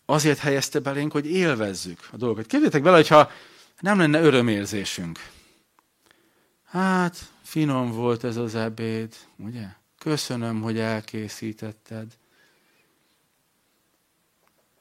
Azért 0.06 0.38
helyezte 0.38 0.78
belénk, 0.78 1.12
hogy 1.12 1.26
élvezzük 1.26 2.08
a 2.12 2.16
dolgokat. 2.16 2.46
Képzeljétek 2.46 2.82
bele, 2.82 2.96
hogyha 2.96 3.30
nem 3.80 3.98
lenne 3.98 4.20
örömérzésünk. 4.20 5.28
Hát, 6.64 7.16
finom 7.42 7.90
volt 7.90 8.24
ez 8.24 8.36
az 8.36 8.54
ebéd, 8.54 9.14
ugye? 9.36 9.66
Köszönöm, 9.98 10.60
hogy 10.60 10.78
elkészítetted. 10.78 12.06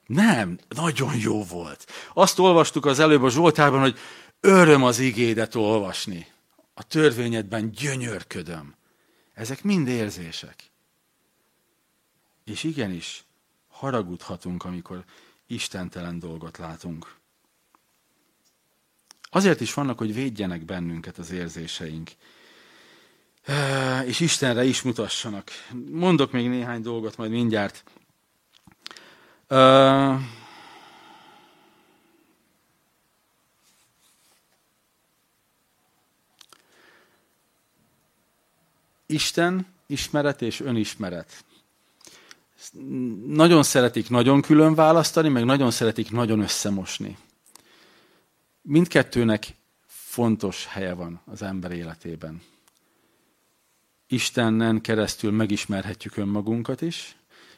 Nem, 0.06 0.60
nagyon 0.70 1.18
jó 1.18 1.44
volt. 1.44 1.86
Azt 2.14 2.40
olvastuk 2.40 2.86
az 2.86 3.00
előbb 3.00 3.24
a 3.24 3.30
Zsoltárban, 3.30 3.80
hogy 3.80 3.98
öröm 4.40 4.84
az 4.84 5.00
igédet 5.00 5.56
olvasni. 5.56 6.28
A 6.74 6.84
törvényedben 6.84 7.72
gyönyörködöm. 7.72 8.76
Ezek 9.34 9.64
mind 9.64 9.88
érzések. 9.88 10.56
És 12.44 12.64
igenis, 12.64 13.24
haragudhatunk, 13.68 14.64
amikor 14.64 15.04
istentelen 15.48 16.20
dolgot 16.20 16.58
látunk. 16.58 17.16
Azért 19.22 19.62
is 19.62 19.74
vannak, 19.74 19.98
hogy 19.98 20.14
védjenek 20.14 20.66
bennünket 20.66 21.18
az 21.18 21.32
érzéseink. 21.32 22.12
És 24.06 24.20
Istenre 24.20 24.64
is 24.64 24.82
mutassanak. 24.82 25.52
Mondok 25.92 26.32
még 26.32 26.50
néhány 26.50 26.82
dolgot 26.82 27.18
majd 27.18 27.32
mindjárt. 27.32 27.84
Isten 39.06 39.68
ismeret 39.86 40.42
és 40.42 40.60
önismeret. 40.60 41.44
Nagyon 43.28 43.64
szeretik 43.64 44.10
nagyon 44.10 44.42
külön 44.42 44.76
választani, 44.76 45.30
meg 45.30 45.46
nagyon 45.46 45.72
szeretik 45.72 46.12
nagyon 46.12 46.40
összemosni. 46.40 47.18
Mindkettőnek 48.62 49.56
fontos 49.88 50.66
helye 50.66 50.94
van 50.94 51.22
az 51.26 51.42
ember 51.42 51.72
életében. 51.72 52.42
Istenen 54.08 54.82
keresztül 54.82 55.32
megismerhetjük 55.32 56.18
önmagunkat 56.18 56.82
is, 56.82 57.16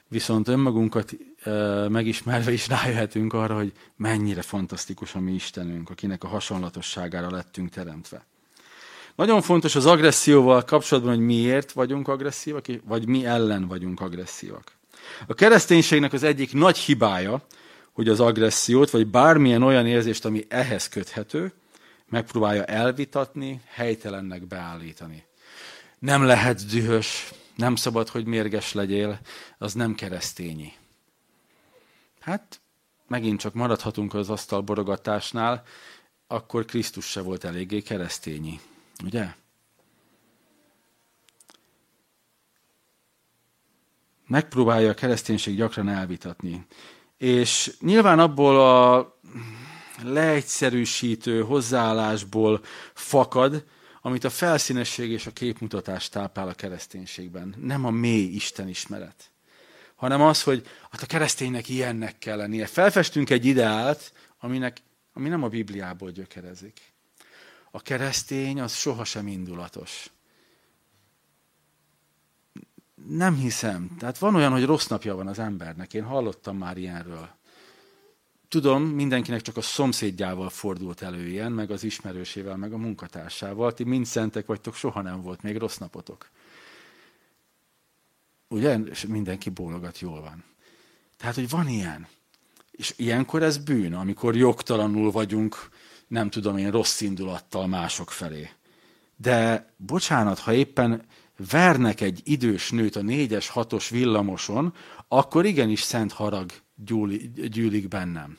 viszont 0.08 0.48
önmagunkat 0.48 1.12
megismerve 1.90 2.52
is 2.52 2.68
rájöhetünk 2.68 3.34
arra, 3.34 3.56
hogy 3.56 3.72
mennyire 3.96 4.42
fantasztikus 4.42 5.16
a 5.16 5.20
mi 5.20 5.34
Istenünk, 5.34 5.90
akinek 5.90 6.24
a 6.24 6.28
hasonlatosságára 6.28 7.32
lettünk 7.32 7.70
teremtve. 7.70 8.26
Nagyon 9.16 9.42
fontos 9.42 9.76
az 9.76 9.86
agresszióval 9.86 10.64
kapcsolatban, 10.64 11.16
hogy 11.16 11.26
miért 11.26 11.72
vagyunk 11.72 12.08
agresszívak, 12.08 12.66
vagy 12.84 13.08
mi 13.08 13.26
ellen 13.26 13.68
vagyunk 13.68 14.02
agresszívak. 14.02 14.72
A 15.28 15.34
kereszténységnek 15.34 16.14
az 16.14 16.24
egyik 16.24 16.54
nagy 16.54 16.78
hibája, 16.78 17.46
hogy 17.92 18.10
az 18.10 18.20
agressziót, 18.20 18.90
vagy 18.90 19.08
bármilyen 19.08 19.64
olyan 19.64 19.86
érzést, 19.86 20.26
ami 20.26 20.46
ehhez 20.50 20.90
köthető, 20.90 21.54
megpróbálja 22.10 22.64
elvitatni, 22.64 23.62
helytelennek 23.66 24.48
beállítani. 24.48 25.24
Nem 26.00 26.24
lehet 26.24 26.66
dühös, 26.66 27.32
nem 27.58 27.76
szabad, 27.76 28.10
hogy 28.10 28.26
mérges 28.26 28.74
legyél, 28.74 29.20
az 29.58 29.74
nem 29.74 29.96
keresztényi. 29.96 30.74
Hát, 32.20 32.62
megint 33.08 33.40
csak 33.40 33.54
maradhatunk 33.54 34.14
az 34.14 34.30
asztal 34.30 34.62
borogatásnál, 34.62 35.64
akkor 36.28 36.66
Krisztus 36.66 37.06
se 37.06 37.22
volt 37.22 37.44
eléggé 37.44 37.82
keresztényi. 37.82 38.60
Ugye? 39.04 39.34
Megpróbálja 44.28 44.90
a 44.90 44.94
kereszténység 44.94 45.56
gyakran 45.56 45.90
elvitatni. 45.90 46.66
És 47.18 47.76
nyilván 47.80 48.20
abból 48.20 48.60
a 48.60 49.16
leegyszerűsítő 50.04 51.42
hozzáállásból 51.42 52.62
fakad, 52.94 53.66
amit 54.08 54.24
a 54.24 54.30
felszínesség 54.30 55.12
és 55.12 55.26
a 55.26 55.32
képmutatás 55.32 56.10
táplál 56.10 56.48
a 56.48 56.54
kereszténységben. 56.54 57.56
Nem 57.58 57.86
a 57.86 57.90
mély 57.90 58.34
Isten 58.34 58.68
ismeret, 58.68 59.32
hanem 59.96 60.22
az, 60.22 60.44
hogy 60.44 60.68
hát 60.92 61.02
a 61.02 61.06
kereszténynek 61.06 61.70
ilyennek 61.70 62.18
kell 62.18 62.38
lennie. 62.38 62.66
Felfestünk 62.66 63.30
egy 63.30 63.46
ideált, 63.46 64.14
aminek, 64.40 64.82
ami 65.14 65.30
nem 65.30 65.44
a 65.44 65.48
Bibliából 65.48 66.12
gyökerezik. 66.12 66.82
A 67.72 67.82
keresztény 67.82 68.62
az 68.62 68.74
sohasem 68.76 69.28
indulatos. 69.28 70.10
Nem 73.08 73.36
hiszem. 73.36 73.96
Tehát 74.00 74.18
van 74.18 74.36
olyan, 74.36 74.52
hogy 74.52 74.66
rossz 74.66 74.88
napja 74.88 75.16
van 75.16 75.28
az 75.28 75.40
embernek. 75.40 75.94
Én 75.94 76.04
hallottam 76.04 76.58
már 76.58 76.78
ilyenről. 76.78 77.30
Tudom, 78.50 78.84
mindenkinek 78.84 79.42
csak 79.42 79.58
a 79.58 79.62
szomszédjával 79.62 80.50
fordult 80.50 81.02
elő 81.02 81.28
ilyen, 81.28 81.52
meg 81.52 81.72
az 81.72 81.84
ismerősével, 81.84 82.58
meg 82.58 82.74
a 82.74 82.78
munkatársával. 82.78 83.74
Ti 83.74 83.84
mind 83.84 84.06
szentek 84.06 84.46
vagytok, 84.46 84.76
soha 84.76 85.02
nem 85.02 85.22
volt 85.22 85.42
még 85.42 85.58
rossz 85.58 85.78
napotok. 85.78 86.30
Ugye? 88.48 88.78
És 88.80 89.06
mindenki 89.06 89.50
bólogat, 89.50 90.00
jól 90.00 90.22
van. 90.22 90.44
Tehát, 91.18 91.36
hogy 91.36 91.50
van 91.50 91.68
ilyen. 91.68 92.08
És 92.72 92.94
ilyenkor 92.98 93.44
ez 93.44 93.58
bűn, 93.58 93.94
amikor 93.94 94.36
jogtalanul 94.36 95.12
vagyunk, 95.12 95.70
nem 96.08 96.30
tudom 96.30 96.58
én, 96.58 96.72
rossz 96.72 97.02
indulattal 97.02 97.68
mások 97.68 98.12
felé. 98.12 98.50
De 99.16 99.70
bocsánat, 99.78 100.40
ha 100.40 100.54
éppen 100.54 101.06
vernek 101.50 102.02
egy 102.02 102.22
idős 102.24 102.70
nőt 102.70 102.96
a 102.96 103.02
négyes, 103.02 103.48
hatos 103.48 103.90
villamoson, 103.90 104.74
akkor 105.08 105.46
igenis 105.46 105.82
szent 105.82 106.12
harag 106.12 106.52
gyűlik 107.50 107.88
bennem. 107.88 108.38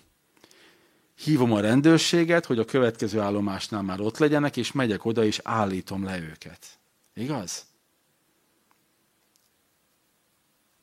Hívom 1.14 1.52
a 1.52 1.60
rendőrséget, 1.60 2.46
hogy 2.46 2.58
a 2.58 2.64
következő 2.64 3.20
állomásnál 3.20 3.82
már 3.82 4.00
ott 4.00 4.18
legyenek, 4.18 4.56
és 4.56 4.72
megyek 4.72 5.04
oda, 5.04 5.24
és 5.24 5.40
állítom 5.42 6.04
le 6.04 6.20
őket. 6.20 6.78
Igaz? 7.14 7.66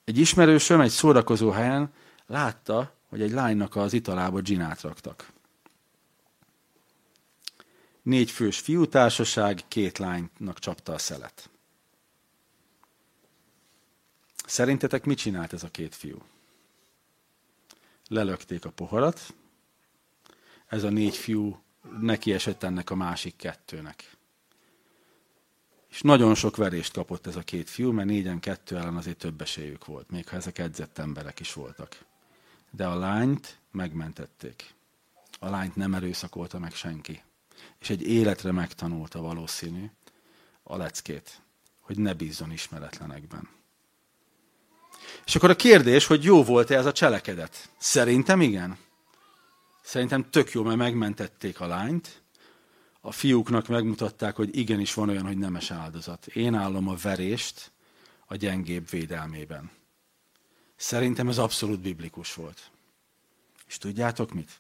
Egy 0.04 0.18
ismerősöm 0.18 0.82
egy 0.82 0.89
szórakozó 0.89 1.50
helyen 1.50 1.94
látta, 2.26 2.94
hogy 3.08 3.22
egy 3.22 3.32
lánynak 3.32 3.76
az 3.76 3.94
italába 3.94 4.41
dzsinát 4.41 4.82
raktak. 4.82 5.32
Négy 8.02 8.32
fős 8.32 8.60
fiútársaság, 8.60 9.63
két 9.68 9.98
lánynak 9.98 10.60
csapta 10.60 10.94
a 10.94 10.98
szelet. 10.98 11.50
Szerintetek 14.46 15.06
mit 15.06 15.18
csinált 15.18 15.54
ez 15.54 15.63
a 15.63 15.72
két 15.72 15.96
fiú? 15.96 16.18
Lelökték 18.08 18.65
a 18.65 18.72
poharat, 18.72 19.34
ez 20.65 20.84
a 20.84 20.89
négy 20.89 21.15
fiú 21.15 21.63
neki 22.00 22.34
esett 22.34 22.63
ennek 22.63 22.89
a 22.89 22.96
másik 22.96 23.36
kettőnek. 23.36 24.18
És 25.88 26.02
nagyon 26.02 26.36
sok 26.36 26.56
verést 26.56 26.94
kapott 26.94 27.28
ez 27.28 27.36
a 27.36 27.41
két 27.41 27.70
fiú, 27.70 27.91
mert 27.91 28.08
négyen 28.08 28.39
kettő 28.39 28.78
ellen 28.78 28.96
azért 28.96 29.18
több 29.18 29.41
esélyük 29.41 29.86
volt, 29.86 30.10
még 30.10 30.28
ha 30.28 30.36
ezek 30.36 30.58
edzett 30.58 30.98
emberek 30.98 31.39
is 31.39 31.54
voltak. 31.54 32.06
De 32.72 32.88
a 32.88 32.96
lányt 32.96 33.60
megmentették. 33.72 34.74
A 35.39 35.50
lányt 35.50 35.76
nem 35.76 35.94
erőszakolta 35.94 36.60
meg 36.60 36.74
senki. 36.74 37.24
És 37.80 37.89
egy 37.89 38.02
életre 38.02 38.52
megtanulta 38.52 39.22
valószínű 39.22 39.89
a 40.63 40.78
leckét, 40.78 41.41
hogy 41.80 41.98
ne 41.98 42.13
bízzon 42.13 42.52
ismeretlenekben. 42.52 43.50
És 45.25 45.36
akkor 45.36 45.49
a 45.49 45.56
kérdés, 45.56 46.06
hogy 46.06 46.23
jó 46.23 46.43
volt-e 46.43 46.75
ez 46.75 46.86
a 46.86 46.91
cselekedet? 46.91 47.69
Szerintem 47.78 48.41
igen. 48.41 48.78
Szerintem 49.84 50.30
tök 50.30 50.51
jó, 50.51 50.63
mert 50.63 50.78
megmentették 50.78 51.60
a 51.60 51.67
lányt, 51.67 52.23
a 53.01 53.12
fiúknak 53.12 53.67
megmutatták, 53.67 54.36
hogy 54.36 54.58
igenis 54.58 54.93
van 54.93 55.10
olyan, 55.10 55.25
hogy 55.25 55.38
nemes 55.38 55.71
áldozat. 55.71 56.28
Én 56.28 56.54
állom 56.54 56.88
a 56.88 56.95
verést 56.95 57.71
a 58.25 58.36
gyengébb 58.36 58.89
védelmében. 58.89 59.71
Szerintem 60.75 61.28
ez 61.28 61.38
abszolút 61.38 61.80
biblikus 61.80 62.34
volt. 62.34 62.71
És 63.67 63.78
tudjátok 63.78 64.34
mit? 64.34 64.51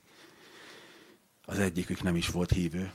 Az 1.45 1.59
egyikük 1.59 2.01
nem 2.01 2.15
is 2.15 2.27
volt 2.27 2.51
hívő. 2.51 2.91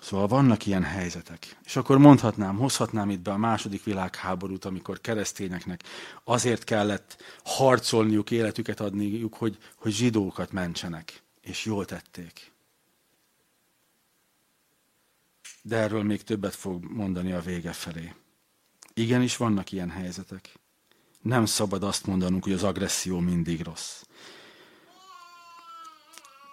Szóval 0.00 0.26
vannak 0.26 0.66
ilyen 0.66 0.82
helyzetek. 0.82 1.56
És 1.64 1.76
akkor 1.76 1.98
mondhatnám, 1.98 2.56
hozhatnám 2.56 3.10
itt 3.10 3.20
be 3.20 3.30
a 3.30 3.36
második 3.36 3.84
világháborút, 3.84 4.64
amikor 4.64 5.00
keresztényeknek 5.00 5.82
azért 6.24 6.64
kellett 6.64 7.22
harcolniuk, 7.44 8.30
életüket 8.30 8.80
adniuk, 8.80 9.34
hogy, 9.34 9.58
hogy 9.76 9.92
zsidókat 9.92 10.52
mentsenek. 10.52 11.22
És 11.40 11.64
jól 11.64 11.84
tették. 11.84 12.52
De 15.62 15.76
erről 15.76 16.02
még 16.02 16.22
többet 16.22 16.54
fog 16.54 16.84
mondani 16.84 17.32
a 17.32 17.40
vége 17.40 17.72
felé. 17.72 18.14
Igenis 18.94 19.36
vannak 19.36 19.72
ilyen 19.72 19.90
helyzetek. 19.90 20.58
Nem 21.20 21.46
szabad 21.46 21.82
azt 21.82 22.06
mondanunk, 22.06 22.44
hogy 22.44 22.52
az 22.52 22.62
agresszió 22.62 23.18
mindig 23.18 23.62
rossz. 23.62 24.02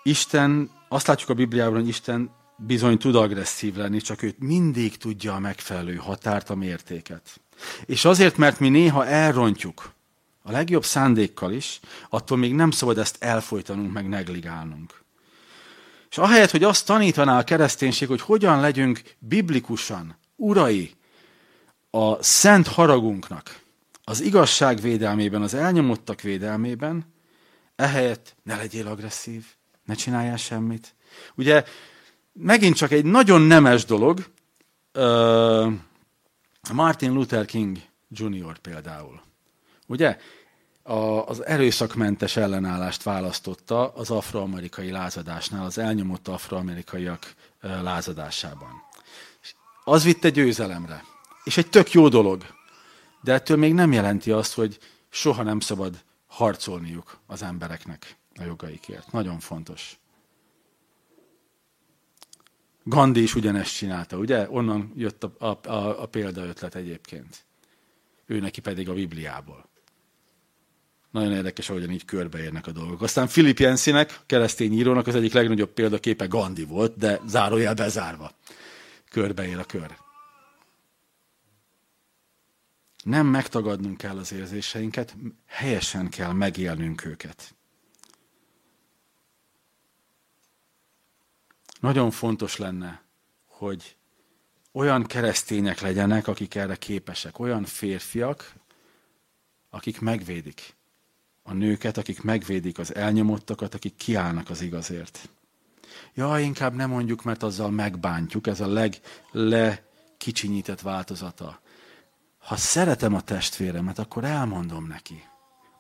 Isten, 0.04 0.72
azt 0.88 1.08
látjuk 1.08 1.30
a 1.30 1.34
Bibliában, 1.34 1.80
hogy 1.80 1.88
Isten 1.88 2.38
bizony 2.60 2.98
tud 2.98 3.16
agresszív 3.16 3.76
lenni, 3.76 4.02
csak 4.02 4.22
őt 4.22 4.40
mindig 4.40 4.98
tudja 4.98 5.34
a 5.34 5.40
megfelelő 5.40 5.96
határt, 5.96 6.50
a 6.50 6.56
mértéket. 6.56 7.40
És 7.86 8.06
azért, 8.06 8.38
mert 8.38 8.60
mi 8.60 8.70
néha 8.70 9.06
elrontjuk, 9.06 9.94
a 10.42 10.52
legjobb 10.52 10.84
szándékkal 10.84 11.52
is, 11.52 11.80
attól 12.10 12.38
még 12.38 12.54
nem 12.54 12.72
szabad 12.72 12.98
ezt 12.98 13.24
elfolytanunk, 13.24 13.92
meg 13.92 14.08
negligálnunk. 14.08 15.04
És 16.10 16.18
ahelyett, 16.18 16.52
hogy 16.52 16.64
azt 16.64 16.86
tanítaná 16.86 17.40
a 17.40 17.44
kereszténység, 17.44 18.08
hogy 18.08 18.22
hogyan 18.22 18.60
legyünk 18.60 19.02
biblikusan, 19.20 20.18
urai, 20.36 20.92
a 21.90 22.24
szent 22.24 22.68
haragunknak, 22.68 23.60
az 24.04 24.22
igazság 24.22 24.80
védelmében, 24.80 25.42
az 25.42 25.54
elnyomottak 25.54 26.22
védelmében, 26.22 27.14
ehelyett 27.76 28.36
ne 28.44 28.56
legyél 28.56 28.88
agresszív, 28.88 29.46
ne 29.86 29.94
csináljál 29.94 30.38
semmit. 30.38 30.96
Ugye 31.36 31.64
megint 32.42 32.76
csak 32.76 32.92
egy 32.92 33.06
nagyon 33.06 33.42
nemes 33.42 33.86
dolog, 33.86 34.26
Martin 36.74 37.14
Luther 37.14 37.46
King 37.46 37.78
Jr. 38.10 38.58
például. 38.58 39.22
Ugye? 39.88 40.18
Az 41.26 41.46
erőszakmentes 41.46 42.36
ellenállást 42.38 43.04
választotta 43.04 43.94
az 43.94 44.12
afroamerikai 44.12 44.92
lázadásnál, 44.92 45.66
az 45.66 45.78
elnyomott 45.78 46.28
afroamerikaiak 46.28 47.34
lázadásában. 47.62 48.72
Az 49.84 50.04
vitte 50.04 50.30
győzelemre. 50.30 51.04
És 51.44 51.58
egy 51.58 51.70
tök 51.70 51.92
jó 51.92 52.08
dolog. 52.08 52.44
De 53.22 53.34
ettől 53.34 53.58
még 53.58 53.74
nem 53.74 53.92
jelenti 53.92 54.32
azt, 54.32 54.54
hogy 54.54 54.80
soha 55.10 55.44
nem 55.44 55.60
szabad 55.60 56.04
harcolniuk 56.28 57.20
az 57.28 57.44
embereknek 57.44 58.18
a 58.36 58.44
jogaikért. 58.44 59.12
Nagyon 59.12 59.40
fontos. 59.40 59.99
Gandhi 62.90 63.22
is 63.22 63.36
ugyanezt 63.36 63.76
csinálta, 63.76 64.18
ugye? 64.18 64.50
Onnan 64.50 64.94
jött 64.96 65.24
a, 65.24 65.34
a, 65.38 65.70
a, 65.70 66.02
a 66.02 66.06
példaötlet 66.06 66.76
egyébként. 66.76 67.46
Ő 68.26 68.40
neki 68.40 68.62
pedig 68.62 68.90
a 68.90 68.94
Bibliából. 68.94 69.70
Nagyon 71.12 71.32
érdekes, 71.32 71.70
ahogyan 71.70 71.92
így 71.92 72.06
körbeérnek 72.06 72.68
a 72.68 72.72
dolgok. 72.72 73.02
Aztán 73.02 73.28
Philip 73.28 73.60
Jensinek, 73.60 74.20
keresztény 74.26 74.74
írónak 74.74 75.08
az 75.08 75.16
egyik 75.16 75.34
legnagyobb 75.34 75.70
példaképe 75.70 76.26
Gandhi 76.26 76.64
volt, 76.64 76.98
de 76.98 77.20
zárójel 77.26 77.74
bezárva. 77.74 78.32
Körbeér 79.10 79.58
a 79.58 79.64
kör. 79.64 79.98
Nem 83.04 83.28
megtagadnunk 83.28 83.98
kell 83.98 84.18
az 84.18 84.34
érzéseinket, 84.34 85.16
helyesen 85.46 86.10
kell 86.10 86.32
megélnünk 86.32 87.06
őket. 87.06 87.56
Nagyon 91.80 92.12
fontos 92.12 92.58
lenne, 92.58 93.02
hogy 93.46 93.98
olyan 94.72 95.04
keresztények 95.04 95.80
legyenek, 95.80 96.28
akik 96.28 96.56
erre 96.56 96.76
képesek, 96.76 97.40
olyan 97.40 97.64
férfiak, 97.64 98.54
akik 99.70 100.00
megvédik 100.00 100.76
a 101.44 101.54
nőket, 101.54 101.98
akik 101.98 102.22
megvédik 102.22 102.78
az 102.78 102.96
elnyomottakat, 102.96 103.74
akik 103.74 103.96
kiállnak 103.96 104.50
az 104.50 104.62
igazért. 104.62 105.30
Ja, 106.14 106.40
inkább 106.40 106.74
nem 106.74 106.90
mondjuk, 106.90 107.24
mert 107.24 107.44
azzal 107.44 107.70
megbántjuk, 107.70 108.48
ez 108.48 108.60
a 108.60 108.90
legkicsinyített 109.32 110.82
változata. 110.82 111.62
Ha 112.38 112.56
szeretem 112.56 113.14
a 113.14 113.22
testvéremet, 113.22 114.00
akkor 114.00 114.24
elmondom 114.24 114.88
neki. 114.88 115.24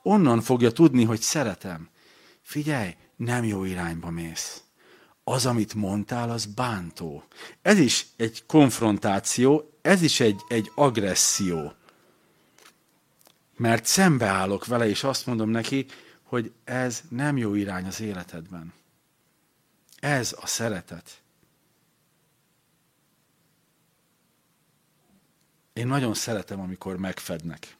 Onnan 0.03 0.41
fogja 0.41 0.71
tudni, 0.71 1.03
hogy 1.03 1.21
szeretem. 1.21 1.89
Figyelj, 2.41 2.95
nem 3.15 3.43
jó 3.43 3.63
irányba 3.63 4.09
mész 4.09 4.63
az, 5.29 5.45
amit 5.45 5.73
mondtál, 5.73 6.29
az 6.29 6.45
bántó. 6.45 7.23
Ez 7.61 7.79
is 7.79 8.07
egy 8.15 8.45
konfrontáció, 8.45 9.73
ez 9.81 10.01
is 10.01 10.19
egy, 10.19 10.41
egy 10.47 10.71
agresszió. 10.75 11.73
Mert 13.57 13.85
szembeállok 13.85 14.65
vele, 14.65 14.87
és 14.87 15.03
azt 15.03 15.25
mondom 15.25 15.49
neki, 15.49 15.85
hogy 16.23 16.53
ez 16.63 17.03
nem 17.09 17.37
jó 17.37 17.53
irány 17.53 17.85
az 17.85 17.99
életedben. 17.99 18.73
Ez 19.99 20.35
a 20.41 20.47
szeretet. 20.47 21.21
Én 25.73 25.87
nagyon 25.87 26.13
szeretem, 26.13 26.59
amikor 26.59 26.97
megfednek. 26.97 27.77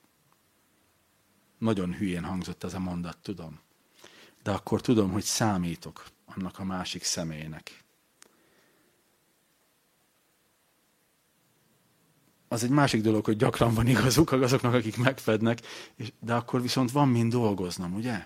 Nagyon 1.58 1.94
hülyén 1.94 2.24
hangzott 2.24 2.64
ez 2.64 2.74
a 2.74 2.80
mondat, 2.80 3.18
tudom. 3.18 3.60
De 4.44 4.52
akkor 4.52 4.82
tudom, 4.82 5.12
hogy 5.12 5.24
számítok 5.24 6.06
annak 6.36 6.60
a 6.60 6.64
másik 6.64 7.04
személynek. 7.04 7.84
Az 12.48 12.64
egy 12.64 12.70
másik 12.70 13.02
dolog, 13.02 13.26
hogy 13.26 13.38
gyakran 13.38 13.74
van 13.74 13.88
igazuk 13.88 14.32
azoknak, 14.32 14.74
akik 14.74 14.98
megfednek, 14.98 15.60
de 16.20 16.34
akkor 16.34 16.62
viszont 16.62 16.92
van 16.92 17.08
mind 17.08 17.32
dolgoznom, 17.32 17.94
ugye? 17.94 18.26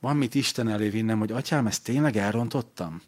Van 0.00 0.16
mit 0.16 0.34
Isten 0.34 0.68
elé 0.68 0.88
vinnem, 0.88 1.18
hogy 1.18 1.32
atyám, 1.32 1.66
ezt 1.66 1.84
tényleg 1.84 2.16
elrontottam? 2.16 3.02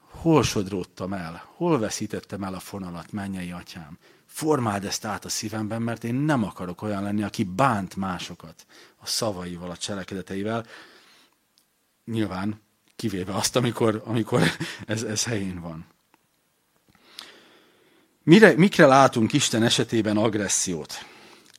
Hol 0.00 0.42
sodródtam 0.42 1.12
el? 1.12 1.42
Hol 1.54 1.78
veszítettem 1.78 2.42
el 2.42 2.54
a 2.54 2.60
fonalat, 2.60 3.12
mennyei 3.12 3.50
atyám? 3.50 3.98
Formáld 4.26 4.84
ezt 4.84 5.04
át 5.04 5.24
a 5.24 5.28
szívemben, 5.28 5.82
mert 5.82 6.04
én 6.04 6.14
nem 6.14 6.44
akarok 6.44 6.82
olyan 6.82 7.02
lenni, 7.02 7.22
aki 7.22 7.44
bánt 7.44 7.96
másokat 7.96 8.66
a 8.96 9.06
szavaival, 9.06 9.70
a 9.70 9.76
cselekedeteivel. 9.76 10.66
Nyilván 12.04 12.60
kivéve 12.98 13.34
azt, 13.34 13.56
amikor, 13.56 14.02
amikor 14.04 14.42
ez, 14.86 15.02
ez 15.02 15.24
helyén 15.24 15.60
van. 15.60 15.86
Mire, 18.22 18.56
mikre 18.56 18.86
látunk 18.86 19.32
Isten 19.32 19.62
esetében 19.62 20.16
agressziót? 20.16 21.06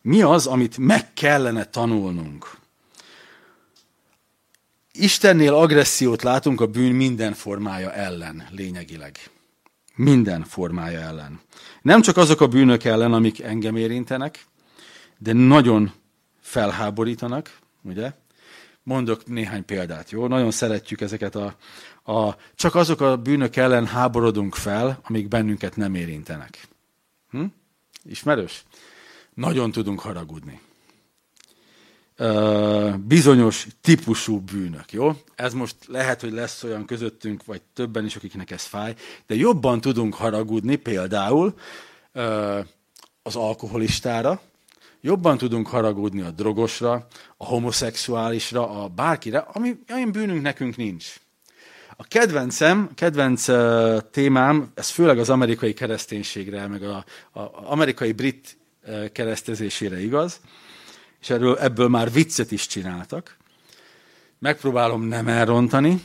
Mi 0.02 0.21
az, 0.21 0.47
amit 0.47 0.78
meg 0.78 1.13
kellene 1.13 1.65
tanulnunk? 1.65 2.58
Istennél 4.91 5.54
agressziót 5.54 6.21
látunk 6.21 6.62
a 6.62 6.67
bűn 6.67 6.95
minden 6.95 7.34
formája 7.34 7.93
ellen, 7.93 8.47
lényegileg. 8.52 9.17
Minden 9.95 10.43
formája 10.43 10.99
ellen. 10.99 11.41
Nem 11.82 12.02
csak 12.02 12.17
azok 12.17 12.41
a 12.41 12.47
bűnök 12.47 12.84
ellen, 12.84 13.13
amik 13.13 13.41
engem 13.41 13.75
érintenek, 13.75 14.45
de 15.17 15.34
nagyon 15.34 15.91
felháborítanak, 16.41 17.58
ugye? 17.82 18.12
Mondok 18.89 19.25
néhány 19.25 19.65
példát, 19.65 20.12
jó? 20.12 20.28
Nagyon 20.28 20.52
szeretjük 20.52 21.02
ezeket 21.02 21.36
a, 21.36 21.56
a... 22.12 22.36
Csak 22.56 22.75
azok 22.75 23.02
a 23.02 23.17
bűnök 23.17 23.56
ellen 23.56 23.86
háborodunk 23.86 24.56
fel, 24.56 24.99
amik 25.04 25.28
bennünket 25.28 25.75
nem 25.75 25.95
érintenek. 25.95 26.67
Hm? 27.30 27.43
Ismerős? 28.04 28.63
Nagyon 29.34 29.71
tudunk 29.71 29.99
haragudni. 29.99 30.60
Uh, 32.19 32.95
bizonyos 32.97 33.67
típusú 33.82 34.39
bűnök, 34.39 34.91
jó? 34.91 35.12
Ez 35.36 35.54
most 35.54 35.75
lehet, 35.88 36.21
hogy 36.21 36.32
lesz 36.32 36.63
olyan 36.63 36.86
közöttünk, 36.86 37.45
vagy 37.45 37.62
többen 37.73 38.06
is, 38.06 38.15
akiknek 38.15 38.52
ez 38.52 38.63
fáj, 38.63 38.95
de 39.28 39.36
jobban 39.36 39.82
tudunk 39.82 40.13
haragudni 40.13 40.75
például 40.75 41.54
uh, 42.13 42.65
az 43.23 43.36
alkoholistára, 43.36 44.41
jobban 45.02 45.38
tudunk 45.38 45.68
haragudni 45.68 46.22
a 46.22 46.32
drogosra, 46.32 47.08
a 47.38 47.46
homoszexuálisra, 47.46 48.84
a 48.84 48.88
bárkire, 48.88 49.38
ami 49.38 49.80
olyan 49.94 50.12
bűnünk 50.12 50.42
nekünk 50.42 50.76
nincs. 50.76 51.16
A 51.96 52.04
kedvencem, 52.04 52.90
kedvenc 52.96 53.48
uh, 53.48 54.00
témám, 54.12 54.72
ez 54.74 54.90
főleg 54.90 55.20
az 55.20 55.30
amerikai 55.30 55.74
kereszténységre, 55.74 56.68
meg 56.68 56.84
a, 56.84 57.06
a, 57.32 57.40
a 57.40 57.72
amerikai 57.72 58.12
brit 58.12 58.58
uh, 58.88 59.12
keresztezésére 59.12 60.02
igaz, 60.02 60.40
és 61.22 61.30
erről, 61.30 61.58
ebből 61.58 61.88
már 61.88 62.12
viccet 62.12 62.52
is 62.52 62.68
csináltak. 62.68 63.38
Megpróbálom 64.40 65.04
nem 65.04 65.28
elrontani. 65.28 66.02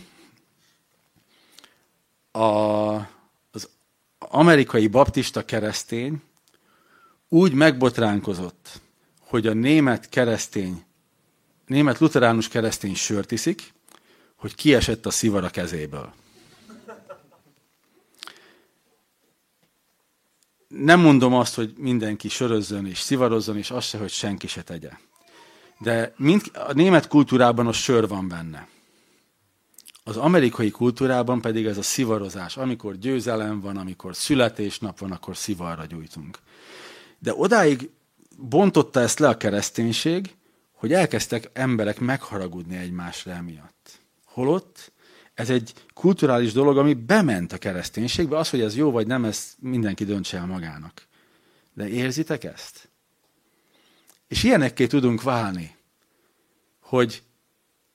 A, 2.30 2.40
az 3.50 3.68
amerikai 4.18 4.86
baptista 4.86 5.44
keresztény 5.44 6.22
úgy 7.28 7.52
megbotránkozott, 7.52 8.80
hogy 9.34 9.46
a 9.46 9.52
német 9.52 10.08
keresztény, 10.08 10.84
német 11.66 11.98
luteránus 11.98 12.48
keresztény 12.48 12.94
sört 12.94 13.32
iszik, 13.32 13.72
hogy 14.36 14.54
kiesett 14.54 15.06
a 15.06 15.10
szivar 15.10 15.44
a 15.44 15.50
kezéből. 15.50 16.12
Nem 20.68 21.00
mondom 21.00 21.34
azt, 21.34 21.54
hogy 21.54 21.72
mindenki 21.76 22.28
sörözzön 22.28 22.86
és 22.86 22.98
szivarozzon, 22.98 23.56
és 23.56 23.70
azt 23.70 23.88
se, 23.88 23.98
hogy 23.98 24.10
senki 24.10 24.46
se 24.46 24.62
tegye. 24.62 24.90
De 25.78 26.14
mind, 26.16 26.42
a 26.52 26.72
német 26.72 27.08
kultúrában 27.08 27.66
a 27.66 27.72
sör 27.72 28.08
van 28.08 28.28
benne. 28.28 28.68
Az 30.04 30.16
amerikai 30.16 30.70
kultúrában 30.70 31.40
pedig 31.40 31.66
ez 31.66 31.78
a 31.78 31.82
szivarozás. 31.82 32.56
Amikor 32.56 32.98
győzelem 32.98 33.60
van, 33.60 33.76
amikor 33.76 34.16
születésnap 34.16 34.98
van, 34.98 35.12
akkor 35.12 35.36
szivarra 35.36 35.84
gyújtunk. 35.84 36.38
De 37.18 37.34
odáig 37.34 37.90
bontotta 38.38 39.00
ezt 39.00 39.18
le 39.18 39.28
a 39.28 39.36
kereszténység, 39.36 40.36
hogy 40.72 40.92
elkezdtek 40.92 41.50
emberek 41.52 42.00
megharagudni 42.00 42.76
egymásra 42.76 43.32
emiatt. 43.32 44.00
Holott 44.24 44.92
ez 45.34 45.50
egy 45.50 45.72
kulturális 45.94 46.52
dolog, 46.52 46.78
ami 46.78 46.94
bement 46.94 47.52
a 47.52 47.58
kereszténységbe, 47.58 48.38
az, 48.38 48.50
hogy 48.50 48.60
ez 48.60 48.76
jó 48.76 48.90
vagy 48.90 49.06
nem, 49.06 49.24
ezt 49.24 49.56
mindenki 49.60 50.04
döntse 50.04 50.36
el 50.36 50.46
magának. 50.46 51.06
De 51.72 51.88
érzitek 51.88 52.44
ezt? 52.44 52.88
És 54.28 54.42
ilyenekké 54.42 54.86
tudunk 54.86 55.22
válni, 55.22 55.76
hogy 56.80 57.22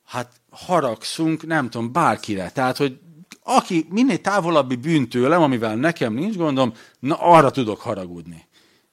hát 0.06 0.32
haragszunk, 0.50 1.46
nem 1.46 1.70
tudom, 1.70 1.92
bárkire. 1.92 2.50
Tehát, 2.50 2.78
hogy 2.78 3.00
aki 3.44 3.86
minél 3.90 4.22
távolabbi 4.22 4.76
bűntőlem, 4.76 5.42
amivel 5.42 5.76
nekem 5.76 6.14
nincs 6.14 6.36
gondom, 6.36 6.74
na 7.00 7.16
arra 7.16 7.52
tudok 7.52 7.80
haragudni. 7.80 8.48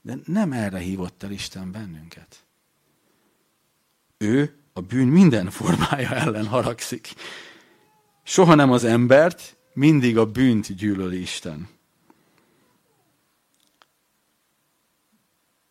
De 0.07 0.19
nem 0.25 0.53
erre 0.53 0.79
hívott 0.79 1.23
el 1.23 1.31
Isten 1.31 1.73
bennünket. 1.73 2.47
Ő 4.19 4.59
a 4.73 4.81
bűn 4.81 5.09
minden 5.09 5.51
formája 5.51 6.11
ellen 6.11 6.47
haragszik. 6.47 7.15
Soha 8.23 8.55
nem 8.55 8.73
az 8.73 8.85
embert, 8.85 9.57
mindig 9.73 10.19
a 10.19 10.27
bűnt 10.27 10.75
gyűlöli 10.75 11.21
Isten. 11.21 11.69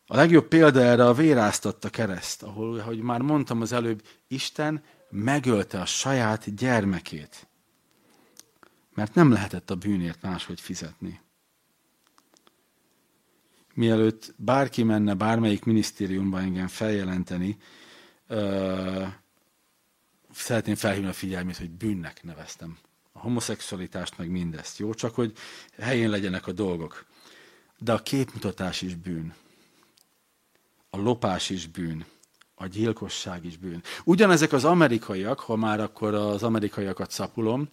A 0.06 0.16
legjobb 0.16 0.48
példa 0.48 0.80
erre 0.80 1.06
a 1.06 1.14
véráztatta 1.14 1.90
kereszt, 1.90 2.42
ahol, 2.42 2.78
ahogy 2.78 3.00
már 3.00 3.20
mondtam 3.20 3.60
az 3.60 3.72
előbb, 3.72 4.06
Isten 4.28 4.84
megölte 5.10 5.80
a 5.80 5.86
saját 5.86 6.54
gyermekét. 6.54 7.46
Mert 8.94 9.14
nem 9.14 9.32
lehetett 9.32 9.70
a 9.70 9.76
bűnért 9.76 10.22
máshogy 10.22 10.60
fizetni. 10.60 11.20
Mielőtt 13.76 14.34
bárki 14.36 14.82
menne 14.82 15.14
bármelyik 15.14 15.64
minisztériumban 15.64 16.40
engem 16.40 16.66
feljelenteni, 16.66 17.56
uh, 18.28 19.06
szeretném 20.32 20.74
felhívni 20.74 21.08
a 21.08 21.12
figyelmét, 21.12 21.56
hogy 21.56 21.70
bűnnek 21.70 22.22
neveztem 22.22 22.78
a 23.16 23.18
homoszexualitást, 23.18 24.18
meg 24.18 24.30
mindezt. 24.30 24.78
Jó? 24.78 24.94
Csak 24.94 25.14
hogy 25.14 25.32
helyén 25.80 26.10
legyenek 26.10 26.46
a 26.46 26.52
dolgok. 26.52 27.04
De 27.78 27.92
a 27.92 28.02
képmutatás 28.02 28.82
is 28.82 28.94
bűn. 28.94 29.34
A 30.90 30.96
lopás 30.96 31.50
is 31.50 31.66
bűn. 31.66 32.04
A 32.54 32.66
gyilkosság 32.66 33.44
is 33.44 33.56
bűn. 33.56 33.82
Ugyanezek 34.04 34.52
az 34.52 34.64
amerikaiak, 34.64 35.40
ha 35.40 35.56
már 35.56 35.80
akkor 35.80 36.14
az 36.14 36.42
amerikaiakat 36.42 37.10
szapulom, 37.10 37.68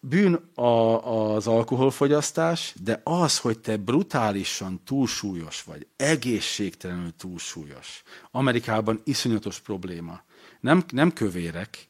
bűn 0.00 0.34
a, 0.54 1.34
az 1.34 1.46
alkoholfogyasztás, 1.46 2.74
de 2.82 3.00
az, 3.04 3.38
hogy 3.38 3.58
te 3.58 3.76
brutálisan 3.76 4.80
túlsúlyos 4.84 5.62
vagy, 5.62 5.86
egészségtelenül 5.96 7.16
túlsúlyos. 7.16 8.02
Amerikában 8.30 9.00
iszonyatos 9.04 9.60
probléma. 9.60 10.22
Nem, 10.60 10.84
nem 10.92 11.12
kövérek, 11.12 11.88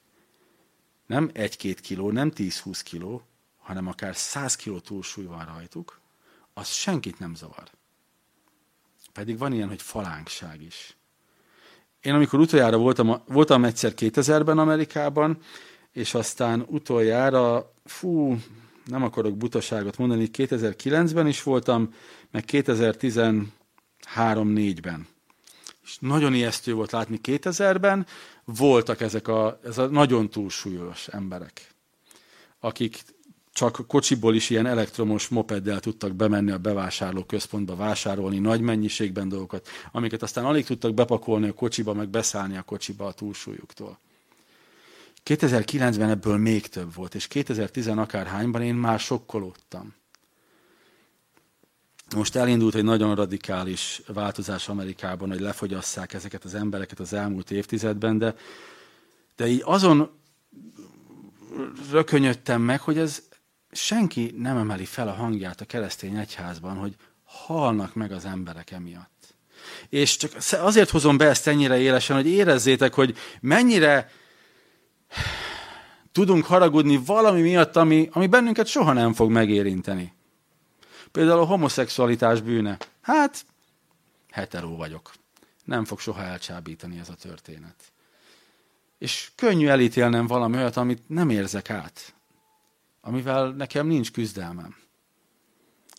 nem 1.07 1.31
egy-két 1.33 1.81
kiló, 1.81 2.11
nem 2.11 2.33
10-20 2.35 2.81
kiló, 2.85 3.23
hanem 3.59 3.87
akár 3.87 4.17
100 4.17 4.57
kiló 4.57 4.79
túlsúly 4.79 5.25
van 5.25 5.45
rajtuk, 5.45 6.01
az 6.55 6.69
senkit 6.69 7.19
nem 7.19 7.35
zavar. 7.35 7.71
Pedig 9.13 9.39
van 9.39 9.53
ilyen, 9.53 9.69
hogy 9.69 9.83
falánkság 9.83 10.63
is. 10.63 10.97
Én 12.01 12.15
amikor 12.15 12.39
utoljára 12.41 12.77
voltam, 12.77 13.23
voltam 13.27 13.65
egyszer 13.65 13.93
2000-ben 13.97 14.59
Amerikában, 14.59 15.39
és 15.93 16.15
aztán 16.15 16.65
utoljára, 16.69 17.73
fú, 17.85 18.39
nem 18.85 19.03
akarok 19.03 19.37
butaságot 19.37 19.99
mondani, 19.99 20.29
2009-ben 20.33 21.27
is 21.27 21.43
voltam, 21.43 21.95
meg 22.31 22.45
2013-4-ben. 22.47 25.07
És 25.83 25.97
nagyon 26.01 26.35
ijesztő 26.35 26.75
volt 26.75 26.93
látni 26.93 27.21
2000-ben, 27.23 28.07
voltak 28.45 29.01
ezek 29.01 29.29
a, 29.29 29.61
ez 29.65 29.79
a 29.79 29.87
nagyon 29.87 30.31
túlsúlyos 30.31 31.09
emberek, 31.09 31.75
akik 32.61 33.03
csak 33.53 33.87
kocsiból 33.87 34.35
is 34.35 34.51
ilyen 34.51 34.67
elektromos 34.67 35.29
mopeddel 35.29 35.81
tudtak 35.81 36.15
bemenni 36.15 36.51
a 36.51 36.59
bevásárló 36.59 37.25
központba, 37.25 37.77
vásárolni 37.77 38.39
nagy 38.39 38.61
mennyiségben 38.61 39.29
dolgokat, 39.29 39.69
amiket 39.93 40.23
aztán 40.23 40.45
alig 40.45 40.65
tudtak 40.65 40.95
bepakolni 40.95 41.49
a 41.49 41.53
kocsiba, 41.53 41.93
meg 41.93 42.09
beszállni 42.09 42.57
a 42.57 42.63
kocsiba 42.63 43.07
a 43.07 43.13
túlsúlyuktól. 43.13 43.99
2009-ben 45.29 46.11
ebből 46.11 46.37
még 46.37 46.67
több 46.67 46.95
volt, 46.95 47.15
és 47.15 47.27
2010 47.27 47.87
akárhányban 47.87 48.63
én 48.63 48.75
már 48.75 48.99
sokkolódtam. 48.99 49.95
Most 52.17 52.37
elindult 52.37 52.75
egy 52.75 52.85
nagyon 52.85 53.15
radikális 53.15 54.03
változás 54.07 54.69
Amerikában, 54.69 55.29
hogy 55.29 55.41
lefogyasszák 55.41 56.13
ezeket 56.13 56.45
az 56.45 56.55
embereket 56.55 57.01
az 57.01 57.13
elmúlt 57.13 57.51
évtizedben, 57.51 58.19
de, 58.19 58.35
de 59.37 59.47
így 59.47 59.63
azon 59.65 60.11
rökönyödtem 61.91 62.63
meg, 62.63 62.81
hogy 62.81 62.99
ez 62.99 63.23
senki 63.73 64.35
nem 64.37 64.57
emeli 64.57 64.85
fel 64.85 65.09
a 65.09 65.13
hangját 65.13 65.61
a 65.61 65.65
keresztény 65.65 66.17
egyházban, 66.17 66.77
hogy 66.77 66.97
halnak 67.25 67.95
meg 67.95 68.13
az 68.13 68.25
emberek 68.25 68.71
emiatt. 68.71 69.35
És 69.89 70.17
csak 70.17 70.33
azért 70.51 70.91
hozom 70.91 71.17
be 71.17 71.29
ezt 71.29 71.47
ennyire 71.47 71.79
élesen, 71.79 72.17
hogy 72.17 72.27
érezzétek, 72.27 72.95
hogy 72.95 73.17
mennyire 73.41 74.11
tudunk 76.13 76.45
haragudni 76.45 76.97
valami 77.05 77.41
miatt, 77.41 77.77
ami, 77.77 78.09
ami 78.13 78.27
bennünket 78.27 78.67
soha 78.67 78.93
nem 78.93 79.13
fog 79.13 79.31
megérinteni. 79.31 80.13
Például 81.13 81.41
a 81.41 81.45
homoszexualitás 81.45 82.41
bűne. 82.41 82.77
Hát, 83.01 83.45
heteró 84.31 84.77
vagyok. 84.77 85.13
Nem 85.65 85.85
fog 85.85 85.99
soha 86.01 86.23
elcsábítani 86.23 86.99
ez 86.99 87.09
a 87.09 87.15
történet. 87.15 87.93
És 88.99 89.31
könnyű 89.35 89.67
elítélnem 89.67 90.27
valami 90.27 90.57
olyat, 90.57 90.77
amit 90.77 91.09
nem 91.09 91.31
érzek 91.31 91.71
át. 91.71 92.15
Amivel 93.01 93.51
nekem 93.51 93.87
nincs 93.87 94.13
küzdelmem. 94.13 94.77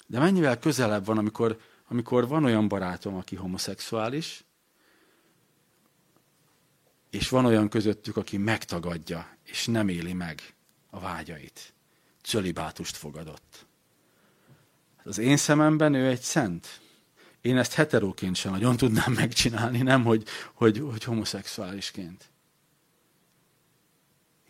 De 0.07 0.19
mennyivel 0.19 0.59
közelebb 0.59 1.05
van, 1.05 1.17
amikor, 1.17 1.59
amikor 1.87 2.27
van 2.27 2.43
olyan 2.43 2.67
barátom, 2.67 3.15
aki 3.15 3.35
homoszexuális, 3.35 4.43
és 7.09 7.29
van 7.29 7.45
olyan 7.45 7.69
közöttük, 7.69 8.17
aki 8.17 8.37
megtagadja, 8.37 9.37
és 9.43 9.65
nem 9.65 9.87
éli 9.87 10.13
meg 10.13 10.53
a 10.89 10.99
vágyait. 10.99 11.73
Cölibátust 12.23 12.95
fogadott. 12.95 13.65
Az 15.03 15.17
én 15.17 15.37
szememben 15.37 15.93
ő 15.93 16.07
egy 16.07 16.21
szent. 16.21 16.81
Én 17.41 17.57
ezt 17.57 17.73
heteróként 17.73 18.35
sem 18.35 18.51
nagyon 18.51 18.77
tudnám 18.77 19.13
megcsinálni, 19.13 19.81
nem 19.81 20.03
hogy, 20.03 20.23
hogy, 20.53 20.77
hogy 20.77 21.03
homoszexuálisként. 21.03 22.31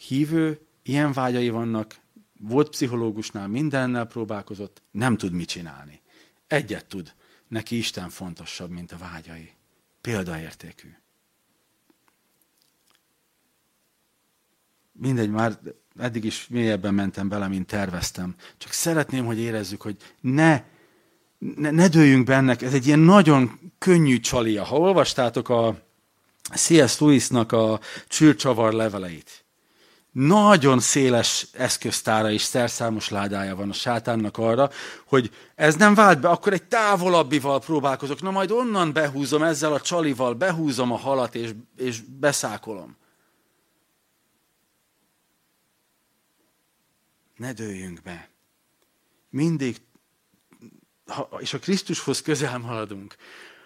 Hívő, 0.07 0.61
ilyen 0.83 1.13
vágyai 1.13 1.49
vannak, 1.49 1.99
volt 2.39 2.69
pszichológusnál, 2.69 3.47
mindennel 3.47 4.05
próbálkozott, 4.05 4.81
nem 4.91 5.17
tud 5.17 5.31
mit 5.31 5.47
csinálni. 5.47 6.01
Egyet 6.47 6.85
tud, 6.85 7.13
neki 7.47 7.77
Isten 7.77 8.09
fontosabb, 8.09 8.69
mint 8.69 8.91
a 8.91 8.97
vágyai. 8.97 9.53
Példaértékű. 10.01 10.89
Mindegy, 15.01 15.29
már 15.29 15.59
eddig 15.99 16.25
is 16.25 16.47
mélyebben 16.49 16.93
mentem 16.93 17.29
bele, 17.29 17.47
mint 17.47 17.67
terveztem. 17.67 18.35
Csak 18.57 18.71
szeretném, 18.71 19.25
hogy 19.25 19.39
érezzük, 19.39 19.81
hogy 19.81 19.95
ne, 20.21 20.63
ne, 21.55 21.71
ne 21.71 21.87
dőljünk 21.87 22.25
bennek. 22.25 22.61
Ez 22.61 22.73
egy 22.73 22.87
ilyen 22.87 22.99
nagyon 22.99 23.59
könnyű 23.77 24.19
csalia. 24.19 24.63
Ha 24.63 24.77
olvastátok 24.77 25.49
a 25.49 25.81
C.S. 26.55 26.99
Lewisnak 26.99 27.51
a 27.51 27.79
csűrcsavar 28.07 28.73
leveleit, 28.73 29.43
nagyon 30.11 30.79
széles 30.79 31.47
eszköztára 31.53 32.31
és 32.31 32.41
szerszámos 32.41 33.09
ládája 33.09 33.55
van 33.55 33.69
a 33.69 33.73
sátánnak 33.73 34.37
arra, 34.37 34.69
hogy 35.05 35.31
ez 35.55 35.75
nem 35.75 35.93
vált 35.93 36.19
be, 36.19 36.29
akkor 36.29 36.53
egy 36.53 36.63
távolabbival 36.63 37.59
próbálkozok, 37.59 38.21
na 38.21 38.31
majd 38.31 38.51
onnan 38.51 38.93
behúzom 38.93 39.43
ezzel 39.43 39.73
a 39.73 39.81
csalival, 39.81 40.33
behúzom 40.33 40.91
a 40.91 40.97
halat 40.97 41.35
és, 41.35 41.49
és 41.77 42.01
beszákolom. 42.19 42.97
Ne 47.39 47.53
dőljünk 47.53 48.01
be. 48.01 48.29
Mindig, 49.29 49.77
ha, 51.05 51.29
és 51.39 51.53
a 51.53 51.59
Krisztushoz 51.59 52.21
közel 52.21 52.57
maradunk, 52.57 53.15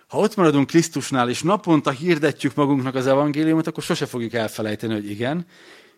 ha 0.08 0.20
ott 0.20 0.36
maradunk 0.36 0.68
Krisztusnál, 0.68 1.30
és 1.30 1.42
naponta 1.42 1.92
hirdetjük 1.92 2.56
magunknak 2.56 2.96
az 2.96 3.08
evangéliumot, 3.08 3.68
akkor 3.68 3.84
sose 3.84 4.06
fogjuk 4.06 4.34
elfelejteni, 4.34 4.94
hogy 4.94 5.10
igen, 5.10 5.48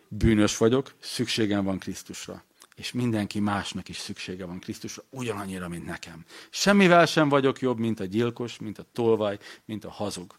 bűnös 0.08 0.56
vagyok, 0.56 0.94
szükségem 1.00 1.64
van 1.64 1.78
Krisztusra. 1.78 2.44
És 2.74 2.92
mindenki 2.92 3.40
másnak 3.40 3.88
is 3.88 3.96
szüksége 3.96 4.44
van 4.44 4.58
Krisztusra, 4.58 5.02
ugyanannyira, 5.10 5.68
mint 5.68 5.86
nekem. 5.86 6.24
Semmivel 6.50 7.06
sem 7.06 7.28
vagyok 7.28 7.60
jobb, 7.60 7.78
mint 7.78 8.00
a 8.00 8.04
gyilkos, 8.04 8.58
mint 8.58 8.78
a 8.78 8.86
tolvaj, 8.92 9.38
mint 9.64 9.84
a 9.84 9.90
hazug. 9.90 10.38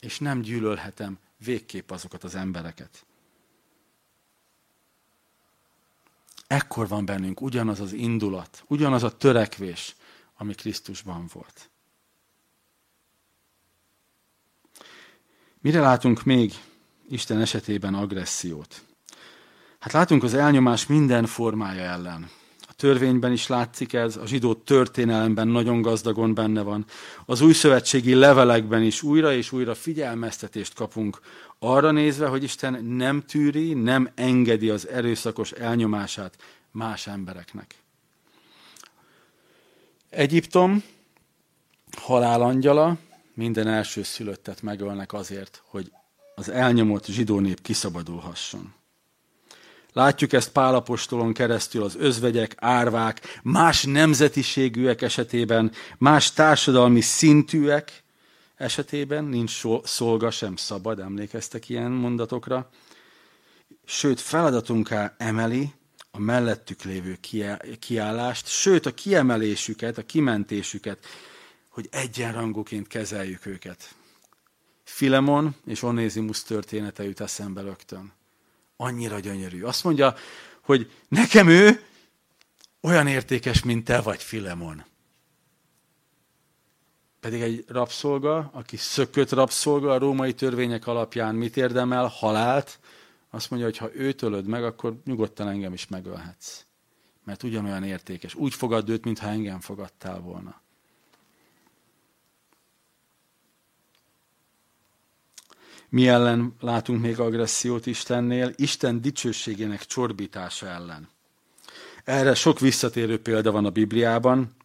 És 0.00 0.18
nem 0.18 0.40
gyűlölhetem 0.40 1.18
végképp 1.36 1.90
azokat 1.90 2.24
az 2.24 2.34
embereket. 2.34 3.06
Ekkor 6.48 6.88
van 6.88 7.04
bennünk 7.04 7.40
ugyanaz 7.40 7.80
az 7.80 7.92
indulat, 7.92 8.64
ugyanaz 8.66 9.02
a 9.02 9.16
törekvés, 9.16 9.94
ami 10.36 10.54
Krisztusban 10.54 11.28
volt. 11.32 11.70
Mire 15.60 15.80
látunk 15.80 16.24
még 16.24 16.52
Isten 17.08 17.40
esetében 17.40 17.94
agressziót? 17.94 18.82
Hát 19.78 19.92
látunk 19.92 20.22
az 20.22 20.34
elnyomás 20.34 20.86
minden 20.86 21.26
formája 21.26 21.82
ellen. 21.82 22.30
A 22.60 22.72
törvényben 22.72 23.32
is 23.32 23.46
látszik 23.46 23.92
ez, 23.92 24.16
a 24.16 24.26
zsidó 24.26 24.54
történelemben 24.54 25.48
nagyon 25.48 25.82
gazdagon 25.82 26.34
benne 26.34 26.62
van. 26.62 26.84
Az 27.26 27.40
új 27.40 27.52
szövetségi 27.52 28.14
levelekben 28.14 28.82
is 28.82 29.02
újra 29.02 29.32
és 29.32 29.52
újra 29.52 29.74
figyelmeztetést 29.74 30.74
kapunk 30.74 31.20
arra 31.58 31.90
nézve, 31.90 32.26
hogy 32.26 32.42
Isten 32.42 32.84
nem 32.84 33.22
tűri, 33.22 33.74
nem 33.74 34.10
engedi 34.14 34.70
az 34.70 34.88
erőszakos 34.88 35.52
elnyomását 35.52 36.36
más 36.70 37.06
embereknek. 37.06 37.74
Egyiptom 40.10 40.82
halálangyala 41.96 42.96
minden 43.34 43.66
első 43.66 44.02
szülöttet 44.02 44.62
megölnek 44.62 45.12
azért, 45.12 45.62
hogy 45.64 45.92
az 46.34 46.48
elnyomott 46.48 47.06
zsidó 47.06 47.38
nép 47.40 47.62
kiszabadulhasson. 47.62 48.74
Látjuk 49.92 50.32
ezt 50.32 50.52
Pálapostolon 50.52 51.32
keresztül 51.32 51.82
az 51.82 51.96
özvegyek, 51.96 52.54
árvák, 52.56 53.40
más 53.42 53.84
nemzetiségűek 53.84 55.02
esetében, 55.02 55.72
más 55.98 56.32
társadalmi 56.32 57.00
szintűek 57.00 58.02
esetében, 58.58 59.24
nincs 59.24 59.62
szolga 59.82 60.30
sem 60.30 60.56
szabad, 60.56 61.00
emlékeztek 61.00 61.68
ilyen 61.68 61.90
mondatokra. 61.90 62.70
Sőt, 63.84 64.20
feladatunká 64.20 65.14
emeli 65.18 65.72
a 66.10 66.18
mellettük 66.18 66.82
lévő 66.82 67.18
kiállást, 67.78 68.46
sőt 68.46 68.86
a 68.86 68.94
kiemelésüket, 68.94 69.98
a 69.98 70.06
kimentésüket, 70.06 71.06
hogy 71.68 71.88
egyenrangúként 71.90 72.86
kezeljük 72.86 73.46
őket. 73.46 73.94
Filemon 74.84 75.54
és 75.66 75.82
Onézimus 75.82 76.42
története 76.42 77.04
jut 77.04 77.20
eszembe 77.20 77.60
rögtön. 77.60 78.12
Annyira 78.76 79.18
gyönyörű. 79.18 79.62
Azt 79.62 79.84
mondja, 79.84 80.14
hogy 80.60 80.90
nekem 81.08 81.48
ő 81.48 81.82
olyan 82.80 83.06
értékes, 83.06 83.62
mint 83.62 83.84
te 83.84 84.00
vagy, 84.00 84.22
Filemon. 84.22 84.84
Pedig 87.20 87.40
egy 87.40 87.64
rabszolga, 87.68 88.50
aki 88.52 88.76
szökött 88.76 89.30
rabszolga 89.30 89.92
a 89.92 89.98
római 89.98 90.34
törvények 90.34 90.86
alapján 90.86 91.34
mit 91.34 91.56
érdemel? 91.56 92.06
Halált. 92.06 92.78
Azt 93.30 93.50
mondja, 93.50 93.68
hogy 93.68 93.76
ha 93.76 93.94
őt 93.94 94.22
ölöd 94.22 94.46
meg, 94.46 94.64
akkor 94.64 95.00
nyugodtan 95.04 95.48
engem 95.48 95.72
is 95.72 95.88
megölhetsz. 95.88 96.64
Mert 97.24 97.42
ugyanolyan 97.42 97.84
értékes. 97.84 98.34
Úgy 98.34 98.54
fogad 98.54 98.88
őt, 98.88 99.04
mintha 99.04 99.28
engem 99.28 99.60
fogadtál 99.60 100.20
volna. 100.20 100.60
Mi 105.88 106.08
ellen 106.08 106.54
látunk 106.60 107.00
még 107.00 107.20
agressziót 107.20 107.86
Istennél? 107.86 108.52
Isten 108.56 109.00
dicsőségének 109.00 109.84
csorbítása 109.84 110.66
ellen. 110.66 111.08
Erre 112.04 112.34
sok 112.34 112.60
visszatérő 112.60 113.20
példa 113.20 113.50
van 113.50 113.64
a 113.64 113.70
Bibliában, 113.70 114.56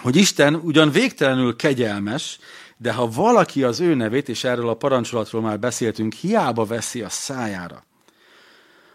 hogy 0.00 0.16
Isten 0.16 0.54
ugyan 0.54 0.90
végtelenül 0.90 1.56
kegyelmes, 1.56 2.38
de 2.76 2.92
ha 2.92 3.08
valaki 3.08 3.62
az 3.62 3.80
ő 3.80 3.94
nevét, 3.94 4.28
és 4.28 4.44
erről 4.44 4.68
a 4.68 4.76
parancsolatról 4.76 5.42
már 5.42 5.58
beszéltünk, 5.58 6.12
hiába 6.12 6.64
veszi 6.64 7.02
a 7.02 7.08
szájára, 7.08 7.84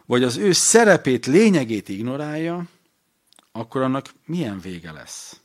vagy 0.06 0.24
az 0.24 0.38
ő 0.38 0.52
szerepét, 0.52 1.26
lényegét 1.26 1.90
ignorálja, 1.90 2.66
akkor 3.52 3.82
annak 3.82 4.10
milyen 4.26 4.60
vége 4.60 4.92
lesz? 4.92 5.40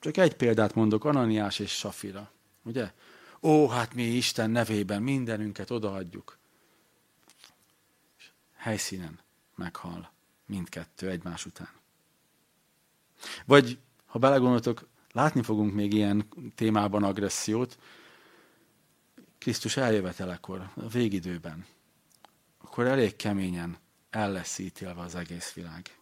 Csak 0.00 0.16
egy 0.16 0.34
példát 0.34 0.74
mondok, 0.74 1.04
Ananiás 1.04 1.58
és 1.58 1.70
Safira. 1.70 2.30
Ugye? 2.62 2.92
Ó, 3.40 3.68
hát 3.68 3.94
mi 3.94 4.02
Isten 4.02 4.50
nevében 4.50 5.02
mindenünket 5.02 5.70
odaadjuk. 5.70 6.38
Helyszínen 8.56 9.18
meghal 9.54 10.12
mindkettő 10.46 11.08
egymás 11.08 11.46
után. 11.46 11.70
Vagy, 13.44 13.78
ha 14.12 14.18
belegondoltok, 14.18 14.88
látni 15.12 15.42
fogunk 15.42 15.74
még 15.74 15.92
ilyen 15.92 16.28
témában 16.54 17.02
agressziót, 17.02 17.78
Krisztus 19.38 19.76
eljövetelekor, 19.76 20.70
a 20.74 20.88
végidőben, 20.88 21.66
akkor 22.58 22.86
elég 22.86 23.16
keményen 23.16 23.76
el 24.10 24.32
lesz 24.32 24.58
ítélve 24.58 25.00
az 25.00 25.14
egész 25.14 25.52
világ. 25.52 25.98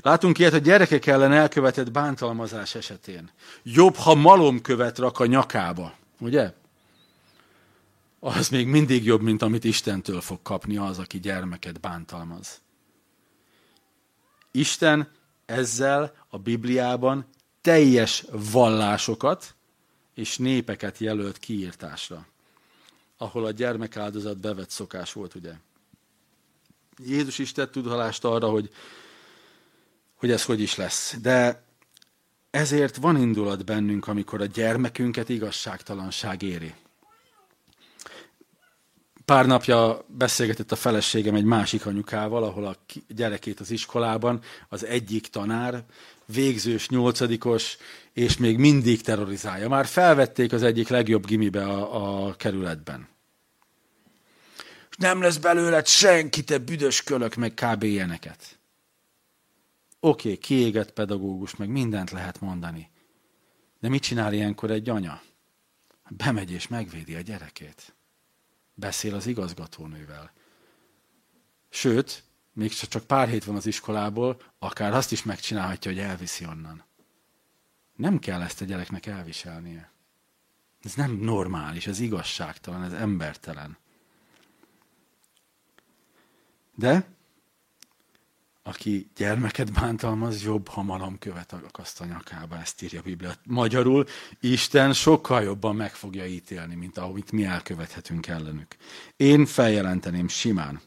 Látunk 0.00 0.38
ilyet 0.38 0.52
a 0.52 0.58
gyerekek 0.58 1.06
ellen 1.06 1.32
elkövetett 1.32 1.90
bántalmazás 1.90 2.74
esetén. 2.74 3.30
Jobb, 3.62 3.94
ha 3.94 4.14
malomkövet 4.14 4.98
rak 4.98 5.18
a 5.18 5.26
nyakába, 5.26 5.94
ugye? 6.18 6.54
Az 8.20 8.48
még 8.48 8.66
mindig 8.66 9.04
jobb, 9.04 9.20
mint 9.20 9.42
amit 9.42 9.64
Istentől 9.64 10.20
fog 10.20 10.42
kapni 10.42 10.76
az, 10.76 10.98
aki 10.98 11.20
gyermeket 11.20 11.80
bántalmaz. 11.80 12.60
Isten 14.50 15.18
ezzel 15.50 16.14
a 16.28 16.38
Bibliában 16.38 17.26
teljes 17.60 18.24
vallásokat 18.52 19.54
és 20.14 20.38
népeket 20.38 20.98
jelölt 20.98 21.38
kiírtásra, 21.38 22.26
ahol 23.16 23.44
a 23.44 23.50
gyermekáldozat 23.50 24.38
bevett 24.38 24.70
szokás 24.70 25.12
volt, 25.12 25.34
ugye? 25.34 25.52
Jézus 27.04 27.38
is 27.38 27.52
tett 27.52 27.72
tudalást 27.72 28.24
arra, 28.24 28.48
hogy 28.48 28.70
hogy 30.20 30.30
ez 30.30 30.44
hogy 30.44 30.60
is 30.60 30.76
lesz. 30.76 31.16
De 31.20 31.62
ezért 32.50 32.96
van 32.96 33.16
indulat 33.16 33.64
bennünk, 33.64 34.06
amikor 34.06 34.40
a 34.40 34.44
gyermekünket 34.44 35.28
igazságtalanság 35.28 36.42
éri. 36.42 36.74
Pár 39.30 39.46
napja 39.46 40.04
beszélgetett 40.06 40.72
a 40.72 40.76
feleségem 40.76 41.34
egy 41.34 41.44
másik 41.44 41.86
anyukával, 41.86 42.42
ahol 42.42 42.66
a 42.66 42.76
gyerekét 43.08 43.60
az 43.60 43.70
iskolában 43.70 44.40
az 44.68 44.84
egyik 44.84 45.26
tanár, 45.26 45.84
végzős, 46.26 46.88
nyolcadikos, 46.88 47.76
és 48.12 48.36
még 48.36 48.58
mindig 48.58 49.02
terrorizálja. 49.02 49.68
Már 49.68 49.86
felvették 49.86 50.52
az 50.52 50.62
egyik 50.62 50.88
legjobb 50.88 51.26
gimibe 51.26 51.64
a, 51.64 52.26
a 52.26 52.34
kerületben. 52.34 53.08
Nem 54.98 55.20
lesz 55.20 55.36
belőled 55.36 55.86
senki, 55.86 56.44
te 56.44 56.58
büdös 56.58 57.02
kölök, 57.02 57.34
meg 57.34 57.54
kb. 57.54 57.82
ilyeneket. 57.82 58.58
Oké, 60.00 60.28
okay, 60.28 60.38
kiégett 60.38 60.92
pedagógus, 60.92 61.56
meg 61.56 61.68
mindent 61.68 62.10
lehet 62.10 62.40
mondani. 62.40 62.90
De 63.80 63.88
mit 63.88 64.02
csinál 64.02 64.32
ilyenkor 64.32 64.70
egy 64.70 64.88
anya? 64.88 65.22
Bemegy 66.08 66.50
és 66.50 66.68
megvédi 66.68 67.14
a 67.14 67.20
gyerekét. 67.20 67.94
Beszél 68.80 69.14
az 69.14 69.26
igazgatónővel. 69.26 70.32
Sőt, 71.68 72.24
még 72.52 72.72
csak 72.72 73.04
pár 73.04 73.28
hét 73.28 73.44
van 73.44 73.56
az 73.56 73.66
iskolából, 73.66 74.42
akár 74.58 74.94
azt 74.94 75.12
is 75.12 75.22
megcsinálhatja, 75.22 75.90
hogy 75.90 76.00
elviszi 76.00 76.46
onnan. 76.46 76.84
Nem 77.96 78.18
kell 78.18 78.42
ezt 78.42 78.60
a 78.60 78.64
gyereknek 78.64 79.06
elviselnie. 79.06 79.90
Ez 80.82 80.94
nem 80.94 81.10
normális, 81.10 81.86
ez 81.86 82.00
igazságtalan, 82.00 82.82
ez 82.82 82.92
embertelen. 82.92 83.78
De 86.74 87.08
aki 88.62 89.10
gyermeket 89.16 89.72
bántalmaz, 89.72 90.42
jobb, 90.42 90.68
ha 90.68 90.82
malom 90.82 91.18
követ 91.18 91.52
akaszt 91.52 92.00
a 92.00 92.04
nyakába, 92.04 92.58
ezt 92.58 92.82
írja 92.82 93.00
a 93.00 93.02
Biblia. 93.02 93.34
Magyarul 93.44 94.06
Isten 94.40 94.92
sokkal 94.92 95.42
jobban 95.42 95.76
meg 95.76 95.94
fogja 95.94 96.26
ítélni, 96.26 96.74
mint 96.74 96.98
ahogy 96.98 97.24
mi 97.32 97.44
elkövethetünk 97.44 98.26
ellenük. 98.26 98.76
Én 99.16 99.46
feljelenteném 99.46 100.28
simán. 100.28 100.80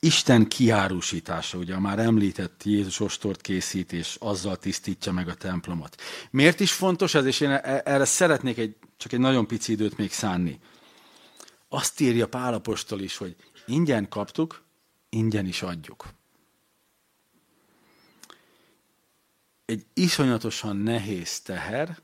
Isten 0.00 0.48
kiárusítása, 0.48 1.58
ugye 1.58 1.78
már 1.78 1.98
említett 1.98 2.64
Jézus 2.64 3.00
ostort 3.00 3.40
készít, 3.40 3.92
és 3.92 4.16
azzal 4.20 4.56
tisztítja 4.56 5.12
meg 5.12 5.28
a 5.28 5.34
templomot. 5.34 6.02
Miért 6.30 6.60
is 6.60 6.72
fontos 6.72 7.14
ez, 7.14 7.24
és 7.24 7.40
én 7.40 7.50
e- 7.50 7.82
erre 7.84 8.04
szeretnék 8.04 8.58
egy, 8.58 8.76
csak 8.96 9.12
egy 9.12 9.18
nagyon 9.18 9.46
pici 9.46 9.72
időt 9.72 9.96
még 9.96 10.12
szánni. 10.12 10.60
Azt 11.68 12.00
írja 12.00 12.28
Pálapostól 12.28 13.00
is, 13.00 13.16
hogy 13.16 13.36
ingyen 13.66 14.08
kaptuk, 14.08 14.62
ingyen 15.08 15.46
is 15.46 15.62
adjuk. 15.62 16.08
Egy 19.64 19.86
iszonyatosan 19.94 20.76
nehéz 20.76 21.40
teher 21.40 21.98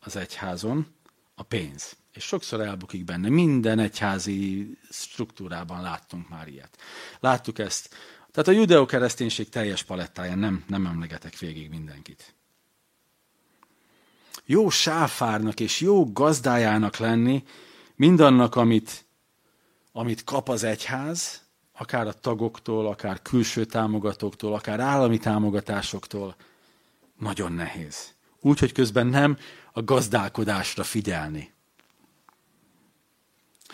az 0.00 0.16
egyházon 0.16 0.86
a 1.34 1.42
pénz. 1.42 1.96
És 2.12 2.24
sokszor 2.24 2.60
elbukik 2.60 3.04
benne. 3.04 3.28
Minden 3.28 3.78
egyházi 3.78 4.70
struktúrában 4.90 5.82
láttunk 5.82 6.28
már 6.28 6.48
ilyet. 6.48 6.78
Láttuk 7.20 7.58
ezt. 7.58 7.94
Tehát 8.30 8.48
a 8.48 8.52
judeokereszténység 8.52 9.48
teljes 9.48 9.82
palettáján 9.82 10.38
nem, 10.38 10.64
nem 10.66 10.86
emlegetek 10.86 11.38
végig 11.38 11.70
mindenkit. 11.70 12.34
Jó 14.44 14.70
sáfárnak 14.70 15.60
és 15.60 15.80
jó 15.80 16.12
gazdájának 16.12 16.96
lenni, 16.96 17.44
mindannak, 18.02 18.56
amit, 18.56 19.04
amit 19.92 20.24
kap 20.24 20.48
az 20.48 20.62
egyház, 20.62 21.42
akár 21.72 22.06
a 22.06 22.12
tagoktól, 22.12 22.86
akár 22.86 23.22
külső 23.22 23.64
támogatóktól, 23.64 24.54
akár 24.54 24.80
állami 24.80 25.18
támogatásoktól, 25.18 26.36
nagyon 27.18 27.52
nehéz. 27.52 28.14
Úgy, 28.40 28.58
hogy 28.58 28.72
közben 28.72 29.06
nem 29.06 29.38
a 29.72 29.82
gazdálkodásra 29.82 30.82
figyelni. 30.84 31.52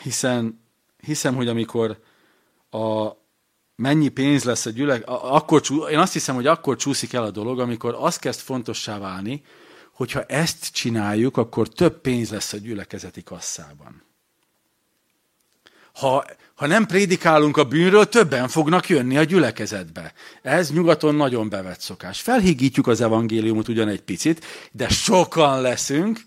Hiszen 0.02 0.64
hiszem, 1.02 1.34
hogy 1.34 1.48
amikor 1.48 2.00
a 2.70 3.10
mennyi 3.76 4.08
pénz 4.08 4.44
lesz 4.44 4.66
a 4.66 4.70
gyülek, 4.70 5.02
akkor, 5.06 5.62
én 5.90 5.98
azt 5.98 6.12
hiszem, 6.12 6.34
hogy 6.34 6.46
akkor 6.46 6.76
csúszik 6.76 7.12
el 7.12 7.22
a 7.22 7.30
dolog, 7.30 7.60
amikor 7.60 7.96
az 7.98 8.16
kezd 8.16 8.40
fontossá 8.40 8.98
válni, 8.98 9.42
hogyha 9.92 10.22
ezt 10.22 10.72
csináljuk, 10.72 11.36
akkor 11.36 11.68
több 11.68 12.00
pénz 12.00 12.30
lesz 12.30 12.52
a 12.52 12.56
gyülekezeti 12.56 13.22
kasszában. 13.22 14.06
Ha, 15.98 16.24
ha 16.54 16.66
nem 16.66 16.86
prédikálunk 16.86 17.56
a 17.56 17.64
bűnről, 17.64 18.08
többen 18.08 18.48
fognak 18.48 18.88
jönni 18.88 19.16
a 19.16 19.22
gyülekezetbe. 19.22 20.12
Ez 20.42 20.72
nyugaton 20.72 21.14
nagyon 21.14 21.48
bevett 21.48 21.80
szokás. 21.80 22.20
Felhígítjuk 22.20 22.86
az 22.86 23.00
evangéliumot 23.00 23.68
ugyan 23.68 23.88
egy 23.88 24.02
picit, 24.02 24.44
de 24.72 24.88
sokan 24.88 25.60
leszünk. 25.60 26.20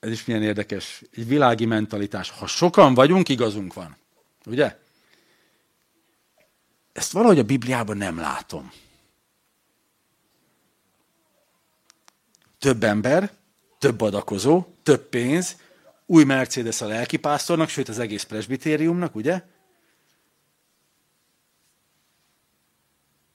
Ez 0.00 0.10
is 0.10 0.24
milyen 0.24 0.42
érdekes, 0.42 1.02
egy 1.14 1.26
világi 1.28 1.64
mentalitás. 1.66 2.30
Ha 2.30 2.46
sokan 2.46 2.94
vagyunk, 2.94 3.28
igazunk 3.28 3.74
van. 3.74 3.96
Ugye? 4.46 4.78
Ezt 6.92 7.12
valahogy 7.12 7.38
a 7.38 7.44
Bibliában 7.44 7.96
nem 7.96 8.18
látom. 8.18 8.72
Több 12.58 12.82
ember, 12.82 13.32
több 13.78 14.00
adakozó, 14.00 14.64
több 14.82 15.08
pénz, 15.08 15.56
új 16.12 16.24
Mercedes 16.24 16.80
a 16.80 16.86
lelkipásztornak, 16.86 17.68
sőt 17.68 17.88
az 17.88 17.98
egész 17.98 18.22
presbitériumnak, 18.22 19.14
ugye? 19.14 19.42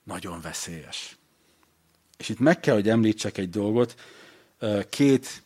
Nagyon 0.04 0.42
veszélyes. 0.42 1.18
És 2.18 2.30
itt 2.30 2.40
meg 2.40 2.60
kell, 2.60 2.74
hogy 2.74 2.90
említsek 2.90 3.38
egy 3.38 3.50
dolgot. 3.50 3.96
Két 4.90 5.44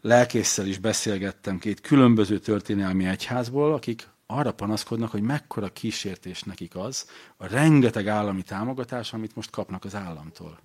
lelkészsel 0.00 0.66
is 0.66 0.78
beszélgettem, 0.78 1.58
két 1.58 1.80
különböző 1.80 2.38
történelmi 2.38 3.06
egyházból, 3.06 3.74
akik 3.74 4.08
arra 4.26 4.52
panaszkodnak, 4.52 5.10
hogy 5.10 5.22
mekkora 5.22 5.72
kísértés 5.72 6.42
nekik 6.42 6.76
az, 6.76 7.10
a 7.36 7.46
rengeteg 7.46 8.08
állami 8.08 8.42
támogatás, 8.42 9.12
amit 9.12 9.34
most 9.34 9.50
kapnak 9.50 9.84
az 9.84 9.94
államtól. 9.94 10.60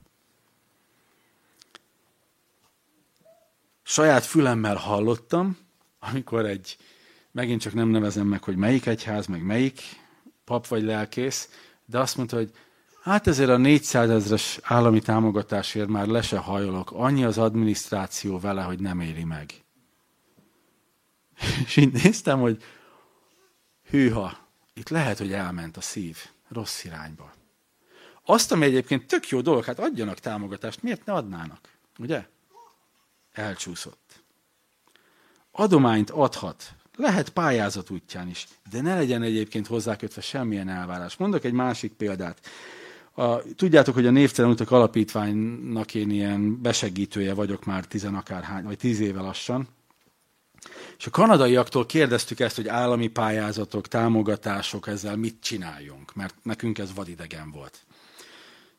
Saját 3.83 4.25
fülemmel 4.25 4.75
hallottam, 4.75 5.62
amikor 6.11 6.45
egy, 6.45 6.77
megint 7.31 7.61
csak 7.61 7.73
nem 7.73 7.87
nevezem 7.87 8.27
meg, 8.27 8.43
hogy 8.43 8.55
melyik 8.55 8.85
egyház, 8.85 9.25
meg 9.25 9.43
melyik 9.43 9.81
pap 10.45 10.67
vagy 10.67 10.83
lelkész, 10.83 11.49
de 11.85 11.99
azt 11.99 12.17
mondta, 12.17 12.35
hogy 12.35 12.51
hát 13.01 13.27
ezért 13.27 13.49
a 13.49 13.57
400 13.57 14.09
ezres 14.09 14.59
állami 14.61 14.99
támogatásért 15.01 15.87
már 15.87 16.07
le 16.07 16.21
se 16.21 16.37
hajolok, 16.37 16.91
annyi 16.91 17.23
az 17.23 17.37
adminisztráció 17.37 18.39
vele, 18.39 18.61
hogy 18.61 18.79
nem 18.79 18.99
éri 18.99 19.23
meg. 19.23 19.53
És 21.65 21.75
így 21.75 21.91
néztem, 21.91 22.39
hogy 22.39 22.63
hűha, 23.89 24.37
itt 24.73 24.89
lehet, 24.89 25.17
hogy 25.17 25.33
elment 25.33 25.77
a 25.77 25.81
szív 25.81 26.17
rossz 26.47 26.83
irányba. 26.83 27.33
Azt, 28.25 28.51
ami 28.51 28.65
egyébként 28.65 29.07
tök 29.07 29.29
jó 29.29 29.41
dolog, 29.41 29.63
hát 29.63 29.79
adjanak 29.79 30.19
támogatást, 30.19 30.81
miért 30.81 31.05
ne 31.05 31.13
adnának? 31.13 31.69
Ugye? 31.99 32.27
Elcsúszott. 33.31 34.22
Adományt 35.55 36.09
adhat, 36.09 36.73
lehet 36.95 37.29
pályázat 37.29 37.89
útján 37.89 38.29
is, 38.29 38.47
de 38.71 38.81
ne 38.81 38.95
legyen 38.95 39.21
egyébként 39.21 39.67
hozzákötve 39.67 40.21
semmilyen 40.21 40.69
elvárás. 40.69 41.17
Mondok 41.17 41.43
egy 41.43 41.53
másik 41.53 41.91
példát. 41.91 42.39
A, 43.15 43.53
tudjátok, 43.55 43.93
hogy 43.93 44.05
a 44.05 44.11
Névtelen 44.11 44.51
Utak 44.51 44.71
Alapítványnak 44.71 45.95
én 45.95 46.09
ilyen 46.09 46.61
besegítője 46.61 47.33
vagyok 47.33 47.65
már 47.65 47.85
tizenakárhány, 47.85 48.63
vagy 48.63 48.77
tíz 48.77 48.99
éve 48.99 49.21
lassan. 49.21 49.67
És 50.97 51.05
a 51.05 51.09
kanadaiaktól 51.09 51.85
kérdeztük 51.85 52.39
ezt, 52.39 52.55
hogy 52.55 52.67
állami 52.67 53.07
pályázatok, 53.07 53.87
támogatások, 53.87 54.87
ezzel 54.87 55.15
mit 55.15 55.37
csináljunk, 55.41 56.13
mert 56.13 56.35
nekünk 56.43 56.77
ez 56.77 56.93
vadidegen 56.93 57.51
volt. 57.51 57.85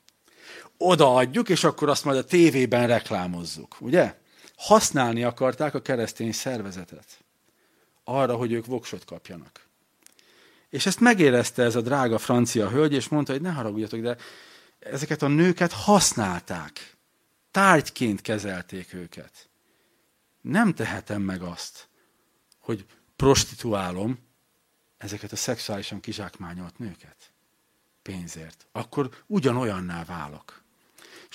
Odaadjuk, 0.79 1.49
és 1.49 1.65
akkor 1.65 1.89
azt 1.89 2.05
majd 2.05 2.19
a 2.19 2.25
tévében 2.25 2.87
reklámozzuk, 2.87 3.77
ugye? 3.81 4.15
Használni 4.57 5.25
akarták 5.25 5.75
a 5.75 5.83
keresztény 5.83 6.33
szervezetet 6.33 7.25
arra, 8.05 8.37
hogy 8.37 8.53
ők 8.53 8.67
voksot 8.67 9.05
kapjanak. 9.05 9.67
És 10.69 10.87
ezt 10.87 11.01
megérezte 11.01 11.63
ez 11.63 11.77
a 11.77 11.81
drága 11.81 12.19
francia 12.19 12.69
hölgy, 12.69 12.93
és 12.93 13.09
mondta, 13.09 13.33
hogy 13.33 13.41
ne 13.41 13.51
haragudjatok, 13.51 14.01
de 14.01 14.17
ezeket 14.79 15.23
a 15.23 15.29
nőket 15.29 15.73
használták. 15.73 16.97
Tárgyként 17.51 18.21
kezelték 18.21 18.93
őket. 18.93 19.49
Nem 20.41 20.75
tehetem 20.75 21.23
meg 21.23 21.43
azt, 21.43 21.89
hogy 22.59 22.87
prostituálom 23.17 24.19
ezeket 24.99 25.33
a 25.33 25.37
szexuálisan 25.37 26.01
kizsákmányolt 26.01 26.79
nőket 26.79 27.33
pénzért. 28.03 28.67
Akkor 28.73 29.11
ugyanolyanná 29.27 30.05
válok. 30.05 30.64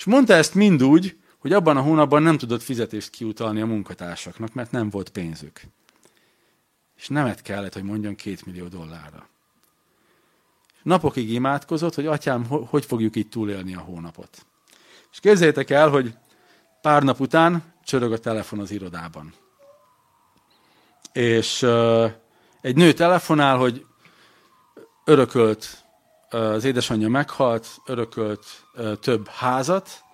És 0.00 0.06
mondta 0.06 0.32
ezt 0.32 0.54
mind 0.54 0.82
úgy, 0.82 1.16
hogy 1.38 1.52
abban 1.52 1.76
a 1.76 1.80
hónapban 1.80 2.22
nem 2.22 2.38
tudott 2.38 2.62
fizetést 2.62 3.10
kiutalni 3.10 3.60
a 3.60 3.66
munkatársaknak, 3.66 4.54
mert 4.54 4.70
nem 4.70 4.90
volt 4.90 5.08
pénzük. 5.08 5.60
És 6.96 7.08
nemet 7.08 7.42
kellett, 7.42 7.72
hogy 7.72 7.82
mondjon 7.82 8.14
két 8.14 8.46
millió 8.46 8.66
dollárra. 8.66 9.28
Napokig 10.82 11.30
imádkozott, 11.30 11.94
hogy 11.94 12.06
atyám, 12.06 12.44
hogy 12.46 12.84
fogjuk 12.84 13.16
itt 13.16 13.30
túlélni 13.30 13.74
a 13.74 13.80
hónapot. 13.80 14.46
És 15.12 15.20
képzeljétek 15.20 15.70
el, 15.70 15.88
hogy 15.88 16.14
pár 16.82 17.02
nap 17.02 17.20
után 17.20 17.62
csörög 17.84 18.12
a 18.12 18.18
telefon 18.18 18.58
az 18.58 18.70
irodában. 18.70 19.34
És 21.12 21.62
uh, 21.62 22.12
egy 22.60 22.76
nő 22.76 22.92
telefonál, 22.92 23.56
hogy 23.56 23.86
örökölt 25.04 25.84
az 26.30 26.64
édesanyja 26.64 27.08
meghalt, 27.08 27.80
örökölt 27.86 28.46
több 29.00 29.28
házat, 29.28 30.04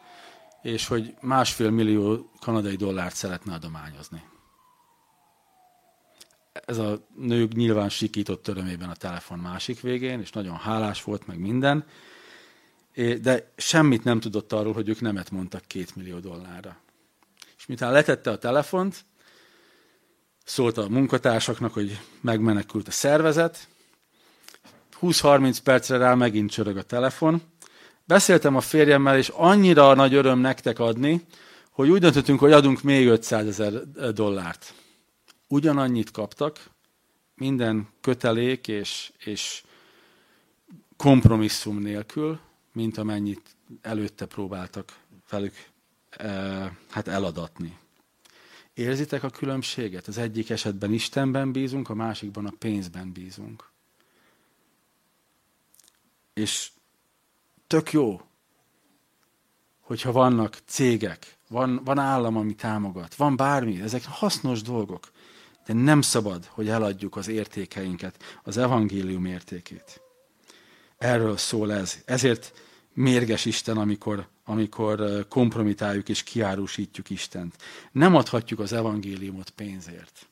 és 0.63 0.87
hogy 0.87 1.15
másfél 1.21 1.71
millió 1.71 2.31
kanadai 2.41 2.77
dollárt 2.77 3.15
szeretne 3.15 3.55
adományozni. 3.55 4.23
Ez 6.53 6.79
a 6.79 7.07
nő 7.17 7.49
nyilván 7.53 7.89
sikított 7.89 8.49
örömében 8.49 8.89
a 8.89 8.95
telefon 8.95 9.39
másik 9.39 9.81
végén, 9.81 10.21
és 10.21 10.31
nagyon 10.31 10.57
hálás 10.57 11.03
volt, 11.03 11.27
meg 11.27 11.39
minden, 11.39 11.85
de 13.21 13.53
semmit 13.57 14.05
nem 14.05 14.21
tudott 14.21 14.53
arról, 14.53 14.73
hogy 14.73 14.89
ők 14.89 15.01
nemet 15.01 15.31
mondtak 15.31 15.65
két 15.67 15.97
millió 15.97 16.19
dollárra. 16.19 16.77
És 17.57 17.67
miután 17.67 17.93
letette 17.93 18.31
a 18.31 18.39
telefont, 18.39 19.05
szólt 20.45 20.79
a 20.79 20.89
munkatársaknak, 20.89 21.73
hogy 21.73 22.01
megmenekült 22.21 22.89
a 22.89 22.91
szervezet, 22.91 23.69
20-30 25.01 25.59
percre 25.65 25.97
rá 25.97 26.15
megint 26.15 26.51
csörög 26.51 26.77
a 26.77 26.83
telefon. 26.83 27.43
Beszéltem 28.05 28.57
a 28.57 28.61
férjemmel, 28.61 29.17
és 29.17 29.29
annyira 29.29 29.95
nagy 29.95 30.15
öröm 30.15 30.39
nektek 30.39 30.79
adni, 30.79 31.27
hogy 31.71 31.89
úgy 31.89 32.01
döntöttünk, 32.01 32.39
hogy 32.39 32.53
adunk 32.53 32.83
még 32.83 33.07
500 33.07 33.47
ezer 33.47 33.73
dollárt. 34.13 34.75
Ugyanannyit 35.49 36.11
kaptak, 36.11 36.71
minden 37.35 37.89
kötelék 38.01 38.69
és, 38.69 39.13
és 39.19 39.63
kompromisszum 40.97 41.79
nélkül, 41.79 42.39
mint 42.73 42.99
amennyit 42.99 43.57
előtte 43.83 44.27
próbáltak 44.27 44.99
velük 45.31 45.55
e, 46.11 46.29
hát 46.91 47.09
eladatni. 47.09 47.79
Érzitek 48.75 49.23
a 49.23 49.31
különbséget? 49.31 50.07
Az 50.07 50.19
egyik 50.19 50.51
esetben 50.51 50.93
Istenben 50.93 51.53
bízunk, 51.53 51.89
a 51.89 51.95
másikban 51.95 52.47
a 52.47 52.53
pénzben 52.59 53.13
bízunk. 53.13 53.71
És 56.37 56.71
tök 57.67 57.93
jó, 57.93 58.21
hogyha 59.81 60.13
vannak 60.13 60.59
cégek, 60.67 61.37
van, 61.49 61.81
van 61.85 61.99
állam, 61.99 62.37
ami 62.37 62.55
támogat, 62.55 63.15
van 63.15 63.37
bármi, 63.37 63.81
ezek 63.81 64.05
hasznos 64.05 64.63
dolgok, 64.63 65.11
de 65.67 65.73
nem 65.73 66.01
szabad, 66.01 66.45
hogy 66.45 66.69
eladjuk 66.69 67.17
az 67.17 67.29
értékeinket, 67.29 68.41
az 68.43 68.57
evangélium 68.57 69.25
értékét. 69.25 70.01
Erről 70.99 71.37
szól 71.37 71.73
ez. 71.73 72.03
Ezért 72.05 72.53
mérges 72.93 73.45
Isten, 73.45 73.77
amikor, 73.77 74.29
amikor 74.45 75.27
kompromitáljuk 75.29 76.09
és 76.09 76.23
kiárusítjuk 76.23 77.11
Istent. 77.11 77.57
Nem 77.93 78.15
adhatjuk 78.15 78.59
az 78.59 78.73
evangéliumot 78.73 79.51
pénzért. 79.51 80.29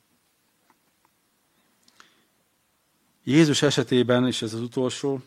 Jézus 3.23 3.61
esetében, 3.61 4.27
és 4.27 4.41
ez 4.41 4.53
az 4.53 4.61
utolsó, 4.61 5.21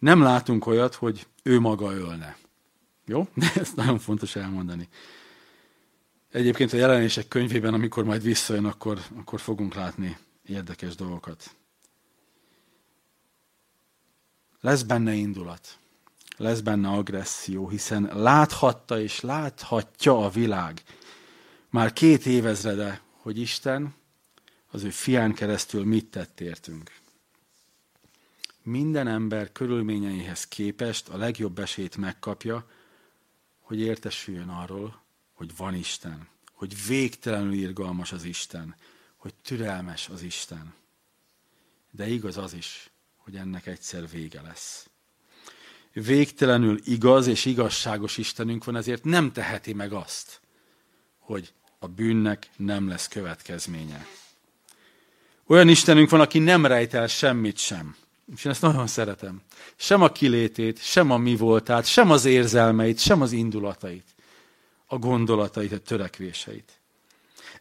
nem 0.00 0.22
látunk 0.22 0.66
olyat, 0.66 0.94
hogy 0.94 1.26
ő 1.42 1.60
maga 1.60 1.92
ölne. 1.92 2.36
Jó? 3.04 3.28
De 3.34 3.52
ezt 3.60 3.76
nagyon 3.76 3.98
fontos 3.98 4.36
elmondani. 4.36 4.88
Egyébként 6.30 6.72
a 6.72 6.76
jelenések 6.76 7.28
könyvében, 7.28 7.74
amikor 7.74 8.04
majd 8.04 8.22
visszajön, 8.22 8.64
akkor, 8.64 9.00
akkor 9.16 9.40
fogunk 9.40 9.74
látni 9.74 10.16
érdekes 10.46 10.94
dolgokat. 10.94 11.54
Lesz 14.60 14.82
benne 14.82 15.12
indulat, 15.12 15.78
lesz 16.36 16.60
benne 16.60 16.88
agresszió, 16.88 17.68
hiszen 17.68 18.10
láthatta 18.12 19.00
és 19.00 19.20
láthatja 19.20 20.24
a 20.24 20.28
világ 20.28 20.82
már 21.70 21.92
két 21.92 22.26
évezrede, 22.26 23.00
hogy 23.16 23.38
Isten 23.38 23.94
az 24.70 24.82
ő 24.82 24.90
fián 24.90 25.34
keresztül 25.34 25.84
mit 25.84 26.10
tett 26.10 26.40
értünk. 26.40 26.99
Minden 28.62 29.06
ember 29.06 29.52
körülményeihez 29.52 30.48
képest 30.48 31.08
a 31.08 31.16
legjobb 31.16 31.58
esélyt 31.58 31.96
megkapja, 31.96 32.70
hogy 33.60 33.80
értesüljön 33.80 34.48
arról, 34.48 35.02
hogy 35.32 35.56
van 35.56 35.74
Isten, 35.74 36.28
hogy 36.52 36.86
végtelenül 36.86 37.52
irgalmas 37.52 38.12
az 38.12 38.24
Isten, 38.24 38.74
hogy 39.16 39.34
türelmes 39.34 40.08
az 40.08 40.22
Isten. 40.22 40.74
De 41.90 42.08
igaz 42.08 42.36
az 42.36 42.52
is, 42.52 42.90
hogy 43.16 43.36
ennek 43.36 43.66
egyszer 43.66 44.08
vége 44.08 44.40
lesz. 44.40 44.90
Végtelenül 45.92 46.80
igaz 46.84 47.26
és 47.26 47.44
igazságos 47.44 48.18
Istenünk 48.18 48.64
van, 48.64 48.76
ezért 48.76 49.04
nem 49.04 49.32
teheti 49.32 49.72
meg 49.72 49.92
azt, 49.92 50.40
hogy 51.18 51.52
a 51.78 51.88
bűnnek 51.88 52.50
nem 52.56 52.88
lesz 52.88 53.08
következménye. 53.08 54.06
Olyan 55.46 55.68
Istenünk 55.68 56.10
van, 56.10 56.20
aki 56.20 56.38
nem 56.38 56.66
rejt 56.66 56.94
el 56.94 57.06
semmit 57.06 57.58
sem. 57.58 57.96
És 58.34 58.44
én 58.44 58.52
ezt 58.52 58.62
nagyon 58.62 58.86
szeretem. 58.86 59.40
Sem 59.76 60.02
a 60.02 60.08
kilétét, 60.08 60.82
sem 60.82 61.10
a 61.10 61.16
mi 61.16 61.36
voltát, 61.36 61.86
sem 61.86 62.10
az 62.10 62.24
érzelmeit, 62.24 62.98
sem 62.98 63.20
az 63.20 63.32
indulatait, 63.32 64.04
a 64.86 64.98
gondolatait, 64.98 65.72
a 65.72 65.78
törekvéseit. 65.78 66.80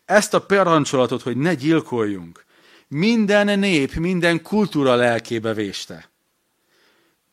Ezt 0.05 0.33
a 0.33 0.41
parancsolatot, 0.41 1.21
hogy 1.21 1.37
ne 1.37 1.53
gyilkoljunk, 1.53 2.45
minden 2.87 3.59
nép, 3.59 3.93
minden 3.93 4.41
kultúra 4.41 4.95
lelkébe 4.95 5.53
véste. 5.53 6.09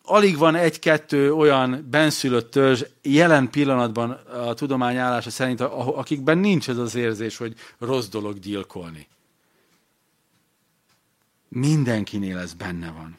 Alig 0.02 0.36
van 0.36 0.54
egy-kettő 0.54 1.32
olyan 1.32 1.86
benszülött 1.90 2.50
törzs 2.50 2.82
jelen 3.02 3.50
pillanatban 3.50 4.10
a 4.10 4.54
tudomány 4.54 4.96
állása 4.96 5.30
szerint, 5.30 5.60
akikben 5.60 6.38
nincs 6.38 6.68
ez 6.68 6.78
az 6.78 6.94
érzés, 6.94 7.36
hogy 7.36 7.54
rossz 7.78 8.06
dolog 8.06 8.38
gyilkolni. 8.38 9.08
Mindenkinél 11.48 12.38
ez 12.38 12.54
benne 12.54 12.90
van. 12.90 13.18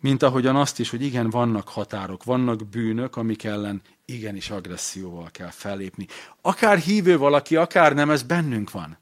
Mint 0.00 0.22
ahogyan 0.22 0.56
azt 0.56 0.78
is, 0.78 0.90
hogy 0.90 1.02
igen, 1.02 1.30
vannak 1.30 1.68
határok, 1.68 2.24
vannak 2.24 2.68
bűnök, 2.68 3.16
amik 3.16 3.44
ellen 3.44 3.82
igenis 4.04 4.50
agresszióval 4.50 5.30
kell 5.30 5.50
fellépni. 5.50 6.06
Akár 6.40 6.78
hívő 6.78 7.18
valaki, 7.18 7.56
akár 7.56 7.94
nem, 7.94 8.10
ez 8.10 8.22
bennünk 8.22 8.70
van 8.70 8.98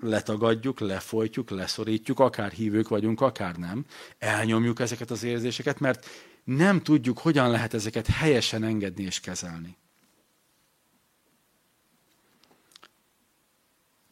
letagadjuk, 0.00 0.80
lefolytjuk, 0.80 1.50
leszorítjuk, 1.50 2.20
akár 2.20 2.50
hívők 2.50 2.88
vagyunk, 2.88 3.20
akár 3.20 3.56
nem, 3.56 3.84
elnyomjuk 4.18 4.80
ezeket 4.80 5.10
az 5.10 5.22
érzéseket, 5.22 5.80
mert 5.80 6.06
nem 6.44 6.82
tudjuk, 6.82 7.18
hogyan 7.18 7.50
lehet 7.50 7.74
ezeket 7.74 8.06
helyesen 8.06 8.62
engedni 8.62 9.02
és 9.02 9.20
kezelni. 9.20 9.76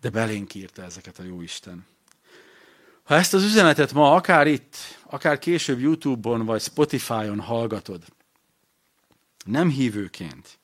De 0.00 0.10
belénk 0.10 0.54
írta 0.54 0.82
ezeket 0.82 1.18
a 1.18 1.22
Jóisten. 1.22 1.86
Ha 3.10 3.16
ezt 3.16 3.34
az 3.34 3.44
üzenetet 3.44 3.92
ma 3.92 4.12
akár 4.12 4.46
itt, 4.46 4.76
akár 5.04 5.38
később 5.38 5.80
YouTube-on 5.80 6.44
vagy 6.44 6.60
Spotify-on 6.60 7.40
hallgatod, 7.40 8.04
nem 9.44 9.68
hívőként, 9.68 10.58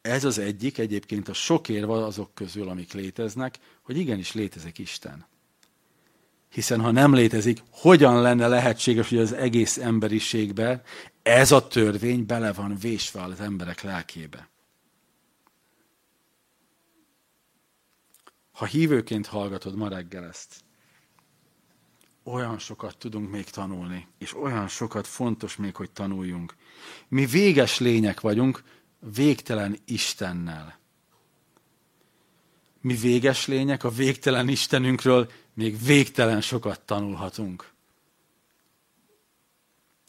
ez 0.00 0.24
az 0.24 0.38
egyik 0.38 0.78
egyébként 0.78 1.28
a 1.28 1.32
sok 1.32 1.68
érve 1.68 1.92
azok 1.92 2.34
közül, 2.34 2.68
amik 2.68 2.92
léteznek, 2.92 3.58
hogy 3.82 3.96
igenis 3.96 4.32
létezik 4.32 4.78
Isten. 4.78 5.26
Hiszen 6.50 6.80
ha 6.80 6.90
nem 6.90 7.14
létezik, 7.14 7.62
hogyan 7.70 8.22
lenne 8.22 8.48
lehetséges, 8.48 9.08
hogy 9.08 9.18
az 9.18 9.32
egész 9.32 9.76
emberiségbe 9.76 10.82
ez 11.22 11.52
a 11.52 11.68
törvény 11.68 12.26
bele 12.26 12.52
van 12.52 12.76
vésve 12.80 13.22
az 13.22 13.40
emberek 13.40 13.82
lelkébe? 13.82 14.48
Ha 18.52 18.64
hívőként 18.64 19.26
hallgatod 19.26 19.76
ma 19.76 19.88
reggel 19.88 20.24
ezt, 20.24 20.64
olyan 22.26 22.58
sokat 22.58 22.96
tudunk 22.98 23.30
még 23.30 23.44
tanulni, 23.44 24.06
és 24.18 24.36
olyan 24.36 24.68
sokat 24.68 25.06
fontos 25.06 25.56
még, 25.56 25.76
hogy 25.76 25.90
tanuljunk. 25.90 26.54
Mi 27.08 27.26
véges 27.26 27.78
lények 27.78 28.20
vagyunk, 28.20 28.62
végtelen 29.14 29.78
Istennel. 29.84 30.78
Mi 32.80 32.94
véges 32.94 33.46
lények, 33.46 33.84
a 33.84 33.90
végtelen 33.90 34.48
Istenünkről 34.48 35.30
még 35.54 35.84
végtelen 35.84 36.40
sokat 36.40 36.80
tanulhatunk. 36.80 37.70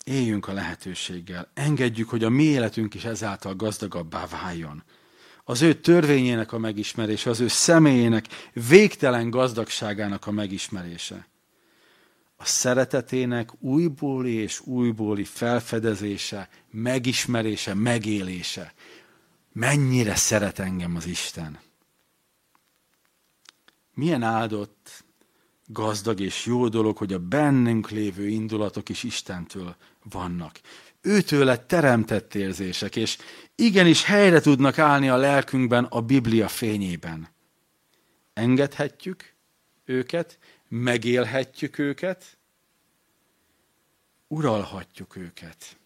Éljünk 0.04 0.48
a 0.48 0.54
lehetőséggel. 0.54 1.52
Engedjük, 1.54 2.10
hogy 2.10 2.24
a 2.24 2.30
mi 2.30 2.44
életünk 2.44 2.94
is 2.94 3.04
ezáltal 3.04 3.56
gazdagabbá 3.56 4.28
váljon. 4.28 4.84
Az 5.44 5.62
ő 5.62 5.74
törvényének 5.74 6.52
a 6.52 6.58
megismerése, 6.58 7.30
az 7.30 7.40
ő 7.40 7.48
személyének 7.48 8.26
végtelen 8.54 9.30
gazdagságának 9.30 10.28
a 10.28 10.32
megismerése. 10.32 11.28
A 12.38 12.46
szeretetének 12.46 13.64
újbóli 13.64 14.34
és 14.34 14.60
újbóli 14.60 15.24
felfedezése, 15.24 16.50
megismerése, 16.72 17.74
megélése 17.74 18.74
mennyire 19.58 20.16
szeret 20.16 20.60
engem 20.60 20.96
az 20.96 21.06
Isten. 21.06 21.60
Milyen 23.94 24.24
áldott, 24.24 25.04
gazdag 25.66 26.20
és 26.20 26.46
jó 26.46 26.68
dolog, 26.68 26.98
hogy 26.98 27.14
a 27.14 27.20
bennünk 27.20 27.90
lévő 27.90 28.28
indulatok 28.28 28.90
is 28.90 29.04
Istentől 29.04 29.76
vannak. 30.04 30.60
Őtőle 31.02 31.58
teremtett 31.58 32.36
érzések, 32.36 32.96
és 32.96 33.18
igenis 33.56 34.04
helyre 34.04 34.40
tudnak 34.40 34.78
állni 34.78 35.10
a 35.10 35.18
lelkünkben 35.18 35.84
a 35.84 36.02
Biblia 36.02 36.48
fényében. 36.48 37.28
Engedhetjük 38.34 39.34
őket, 39.86 40.40
megélhetjük 40.68 41.78
őket, 41.78 42.38
uralhatjuk 44.28 45.16
őket. 45.16 45.78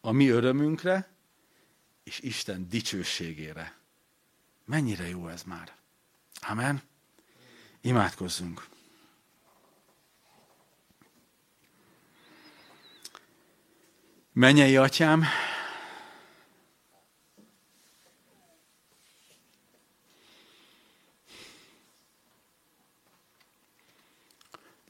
A 0.00 0.10
mi 0.10 0.28
örömünkre, 0.28 1.12
és 2.04 2.20
Isten 2.20 2.68
dicsőségére. 2.68 3.76
Mennyire 4.64 5.08
jó 5.08 5.28
ez 5.28 5.42
már. 5.42 5.76
Amen. 6.40 6.82
Imádkozzunk. 7.80 8.66
Mennyei 14.32 14.76
atyám, 14.76 15.24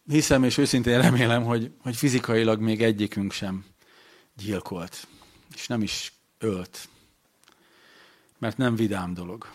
hiszem 0.09 0.45
és 0.45 0.59
őszintén 0.59 1.01
remélem, 1.01 1.45
hogy, 1.45 1.73
hogy 1.79 1.97
fizikailag 1.97 2.61
még 2.61 2.83
egyikünk 2.83 3.33
sem 3.33 3.65
gyilkolt, 4.37 5.07
és 5.55 5.67
nem 5.67 5.83
is 5.83 6.13
ölt 6.39 6.89
mert 8.43 8.57
nem 8.57 8.77
vidám 8.77 9.15
dolog. 9.15 9.53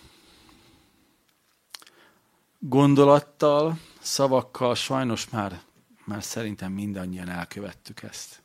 gondolattal, 2.59 3.79
szavakkal 3.99 4.75
sajnos 4.75 5.29
már, 5.29 5.61
már 6.03 6.23
szerintem 6.23 6.71
mindannyian 6.71 7.29
elkövettük 7.29 8.03
ezt. 8.03 8.41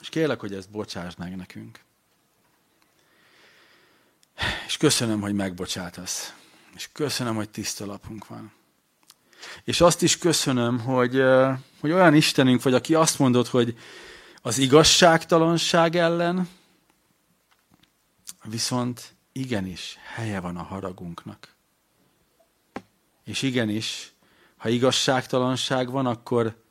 És 0.00 0.08
kérlek, 0.08 0.40
hogy 0.40 0.54
ezt 0.54 0.70
bocsásd 0.70 1.18
meg 1.18 1.36
nekünk. 1.36 1.80
És 4.66 4.76
köszönöm, 4.76 5.20
hogy 5.20 5.34
megbocsátasz. 5.34 6.34
És 6.74 6.88
köszönöm, 6.92 7.34
hogy 7.34 7.50
tiszta 7.50 7.86
lapunk 7.86 8.26
van. 8.26 8.52
És 9.68 9.80
azt 9.80 10.02
is 10.02 10.18
köszönöm, 10.18 10.80
hogy, 10.80 11.22
hogy 11.80 11.90
olyan 11.90 12.14
Istenünk 12.14 12.62
vagy, 12.62 12.74
aki 12.74 12.94
azt 12.94 13.18
mondod, 13.18 13.46
hogy 13.46 13.78
az 14.42 14.58
igazságtalanság 14.58 15.96
ellen, 15.96 16.48
viszont 18.44 19.14
igenis 19.32 19.96
helye 20.14 20.40
van 20.40 20.56
a 20.56 20.62
haragunknak. 20.62 21.54
És 23.24 23.42
igenis, 23.42 24.12
ha 24.56 24.68
igazságtalanság 24.68 25.90
van, 25.90 26.06
akkor 26.06 26.62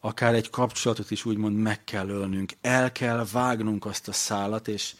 akár 0.00 0.34
egy 0.34 0.50
kapcsolatot 0.50 1.10
is 1.10 1.24
úgymond 1.24 1.56
meg 1.56 1.84
kell 1.84 2.08
ölnünk, 2.08 2.52
el 2.60 2.92
kell 2.92 3.26
vágnunk 3.32 3.84
azt 3.84 4.08
a 4.08 4.12
szálat, 4.12 4.68
és, 4.68 4.94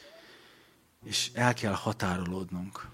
és 1.04 1.30
el 1.34 1.54
kell 1.54 1.74
határolódnunk. 1.74 2.90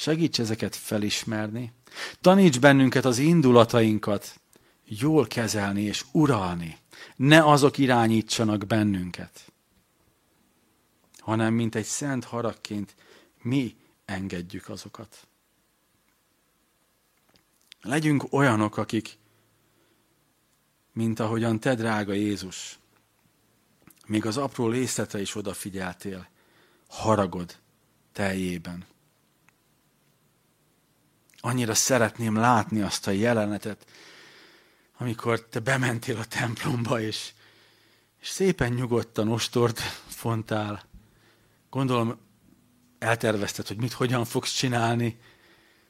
Segíts 0.00 0.38
ezeket 0.40 0.76
felismerni. 0.76 1.72
Taníts 2.20 2.60
bennünket 2.60 3.04
az 3.04 3.18
indulatainkat 3.18 4.40
jól 4.84 5.26
kezelni 5.26 5.82
és 5.82 6.04
uralni. 6.12 6.78
Ne 7.16 7.44
azok 7.44 7.78
irányítsanak 7.78 8.66
bennünket, 8.66 9.52
hanem 11.18 11.54
mint 11.54 11.74
egy 11.74 11.84
szent 11.84 12.24
haragként 12.24 12.94
mi 13.42 13.76
engedjük 14.04 14.68
azokat. 14.68 15.26
Legyünk 17.82 18.32
olyanok, 18.32 18.76
akik, 18.76 19.18
mint 20.92 21.20
ahogyan 21.20 21.60
te, 21.60 21.74
drága 21.74 22.12
Jézus, 22.12 22.78
még 24.06 24.26
az 24.26 24.36
apró 24.36 24.68
részletre 24.68 25.20
is 25.20 25.34
odafigyeltél, 25.34 26.28
haragod 26.88 27.56
teljében. 28.12 28.89
Annyira 31.40 31.74
szeretném 31.74 32.36
látni 32.36 32.80
azt 32.80 33.06
a 33.06 33.10
jelenetet, 33.10 33.86
amikor 34.98 35.40
te 35.40 35.58
bementél 35.58 36.18
a 36.18 36.24
templomba, 36.24 37.00
és, 37.00 37.32
és 38.20 38.28
szépen 38.28 38.72
nyugodtan 38.72 39.28
ostort 39.28 39.80
fontál. 40.08 40.82
Gondolom, 41.70 42.18
eltervezted, 42.98 43.66
hogy 43.66 43.76
mit, 43.76 43.92
hogyan 43.92 44.24
fogsz 44.24 44.52
csinálni, 44.52 45.20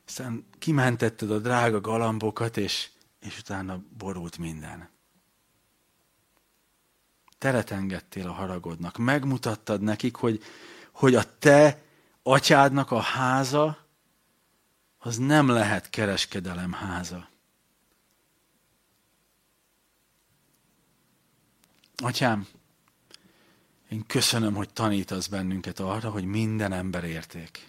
aztán 0.06 0.46
kimentetted 0.58 1.30
a 1.30 1.38
drága 1.38 1.80
galambokat, 1.80 2.56
és, 2.56 2.88
és 3.20 3.38
utána 3.38 3.82
borult 3.98 4.38
minden. 4.38 4.88
Teret 7.38 7.70
engedtél 7.70 8.28
a 8.28 8.32
haragodnak, 8.32 8.96
megmutattad 8.96 9.80
nekik, 9.80 10.16
hogy, 10.16 10.42
hogy 10.92 11.14
a 11.14 11.38
te 11.38 11.82
atyádnak 12.22 12.90
a 12.90 13.00
háza, 13.00 13.89
az 15.02 15.16
nem 15.16 15.48
lehet 15.48 15.90
kereskedelem 15.90 16.72
háza. 16.72 17.28
Atyám, 21.96 22.46
én 23.90 24.06
köszönöm, 24.06 24.54
hogy 24.54 24.72
tanítasz 24.72 25.26
bennünket 25.26 25.78
arra, 25.80 26.10
hogy 26.10 26.24
minden 26.24 26.72
ember 26.72 27.04
érték. 27.04 27.68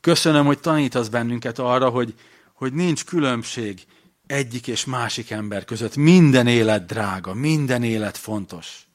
Köszönöm, 0.00 0.46
hogy 0.46 0.60
tanítasz 0.60 1.08
bennünket 1.08 1.58
arra, 1.58 1.88
hogy, 1.88 2.14
hogy 2.52 2.72
nincs 2.72 3.04
különbség 3.04 3.86
egyik 4.26 4.66
és 4.66 4.84
másik 4.84 5.30
ember 5.30 5.64
között. 5.64 5.96
Minden 5.96 6.46
élet 6.46 6.86
drága, 6.86 7.34
minden 7.34 7.82
élet 7.82 8.16
fontos. 8.16 8.86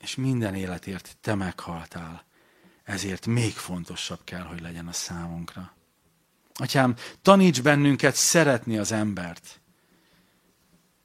És 0.00 0.14
minden 0.14 0.54
életért 0.54 1.16
te 1.20 1.34
meghaltál. 1.34 2.25
Ezért 2.86 3.26
még 3.26 3.52
fontosabb 3.52 4.20
kell, 4.24 4.42
hogy 4.42 4.60
legyen 4.60 4.86
a 4.86 4.92
számunkra. 4.92 5.74
Atyám, 6.54 6.96
taníts 7.22 7.62
bennünket 7.62 8.14
szeretni 8.14 8.78
az 8.78 8.92
embert, 8.92 9.60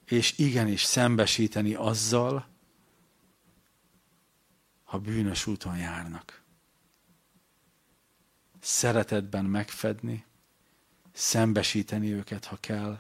és 0.06 0.38
igenis 0.38 0.84
szembesíteni 0.84 1.74
azzal, 1.74 2.48
ha 4.84 5.00
bűnös 5.00 5.48
úton 5.48 5.78
járnak. 5.78 6.44
Szeretetben 8.60 9.46
megfedni, 9.46 10.26
szembesíteni 11.12 12.12
őket, 12.14 12.46
ha 12.46 12.58
kell, 12.60 13.00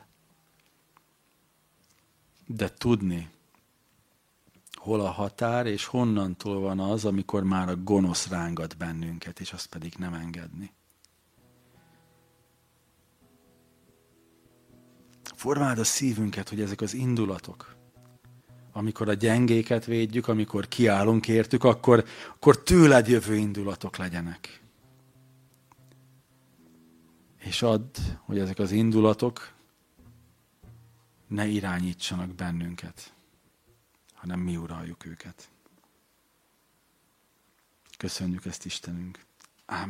de 2.45 2.73
tudni, 2.73 3.29
hol 4.81 4.99
a 4.99 5.09
határ, 5.09 5.65
és 5.65 5.85
honnantól 5.85 6.59
van 6.59 6.79
az, 6.79 7.05
amikor 7.05 7.43
már 7.43 7.69
a 7.69 7.75
gonosz 7.75 8.27
rángat 8.27 8.77
bennünket, 8.77 9.39
és 9.39 9.53
azt 9.53 9.67
pedig 9.67 9.93
nem 9.97 10.13
engedni. 10.13 10.73
Formáld 15.35 15.79
a 15.79 15.83
szívünket, 15.83 16.49
hogy 16.49 16.61
ezek 16.61 16.81
az 16.81 16.93
indulatok, 16.93 17.75
amikor 18.71 19.09
a 19.09 19.13
gyengéket 19.13 19.85
védjük, 19.85 20.27
amikor 20.27 20.67
kiállunk 20.67 21.27
értük, 21.27 21.63
akkor, 21.63 22.05
akkor 22.35 22.63
tőled 22.63 23.07
jövő 23.07 23.35
indulatok 23.35 23.97
legyenek. 23.97 24.61
És 27.37 27.61
add, 27.61 27.97
hogy 28.19 28.39
ezek 28.39 28.59
az 28.59 28.71
indulatok 28.71 29.53
ne 31.27 31.45
irányítsanak 31.45 32.35
bennünket, 32.35 33.13
hanem 34.21 34.39
mi 34.39 34.57
uraljuk 34.57 35.05
őket. 35.05 35.49
Köszönjük 37.97 38.45
ezt 38.45 38.65
Istenünk! 38.65 39.25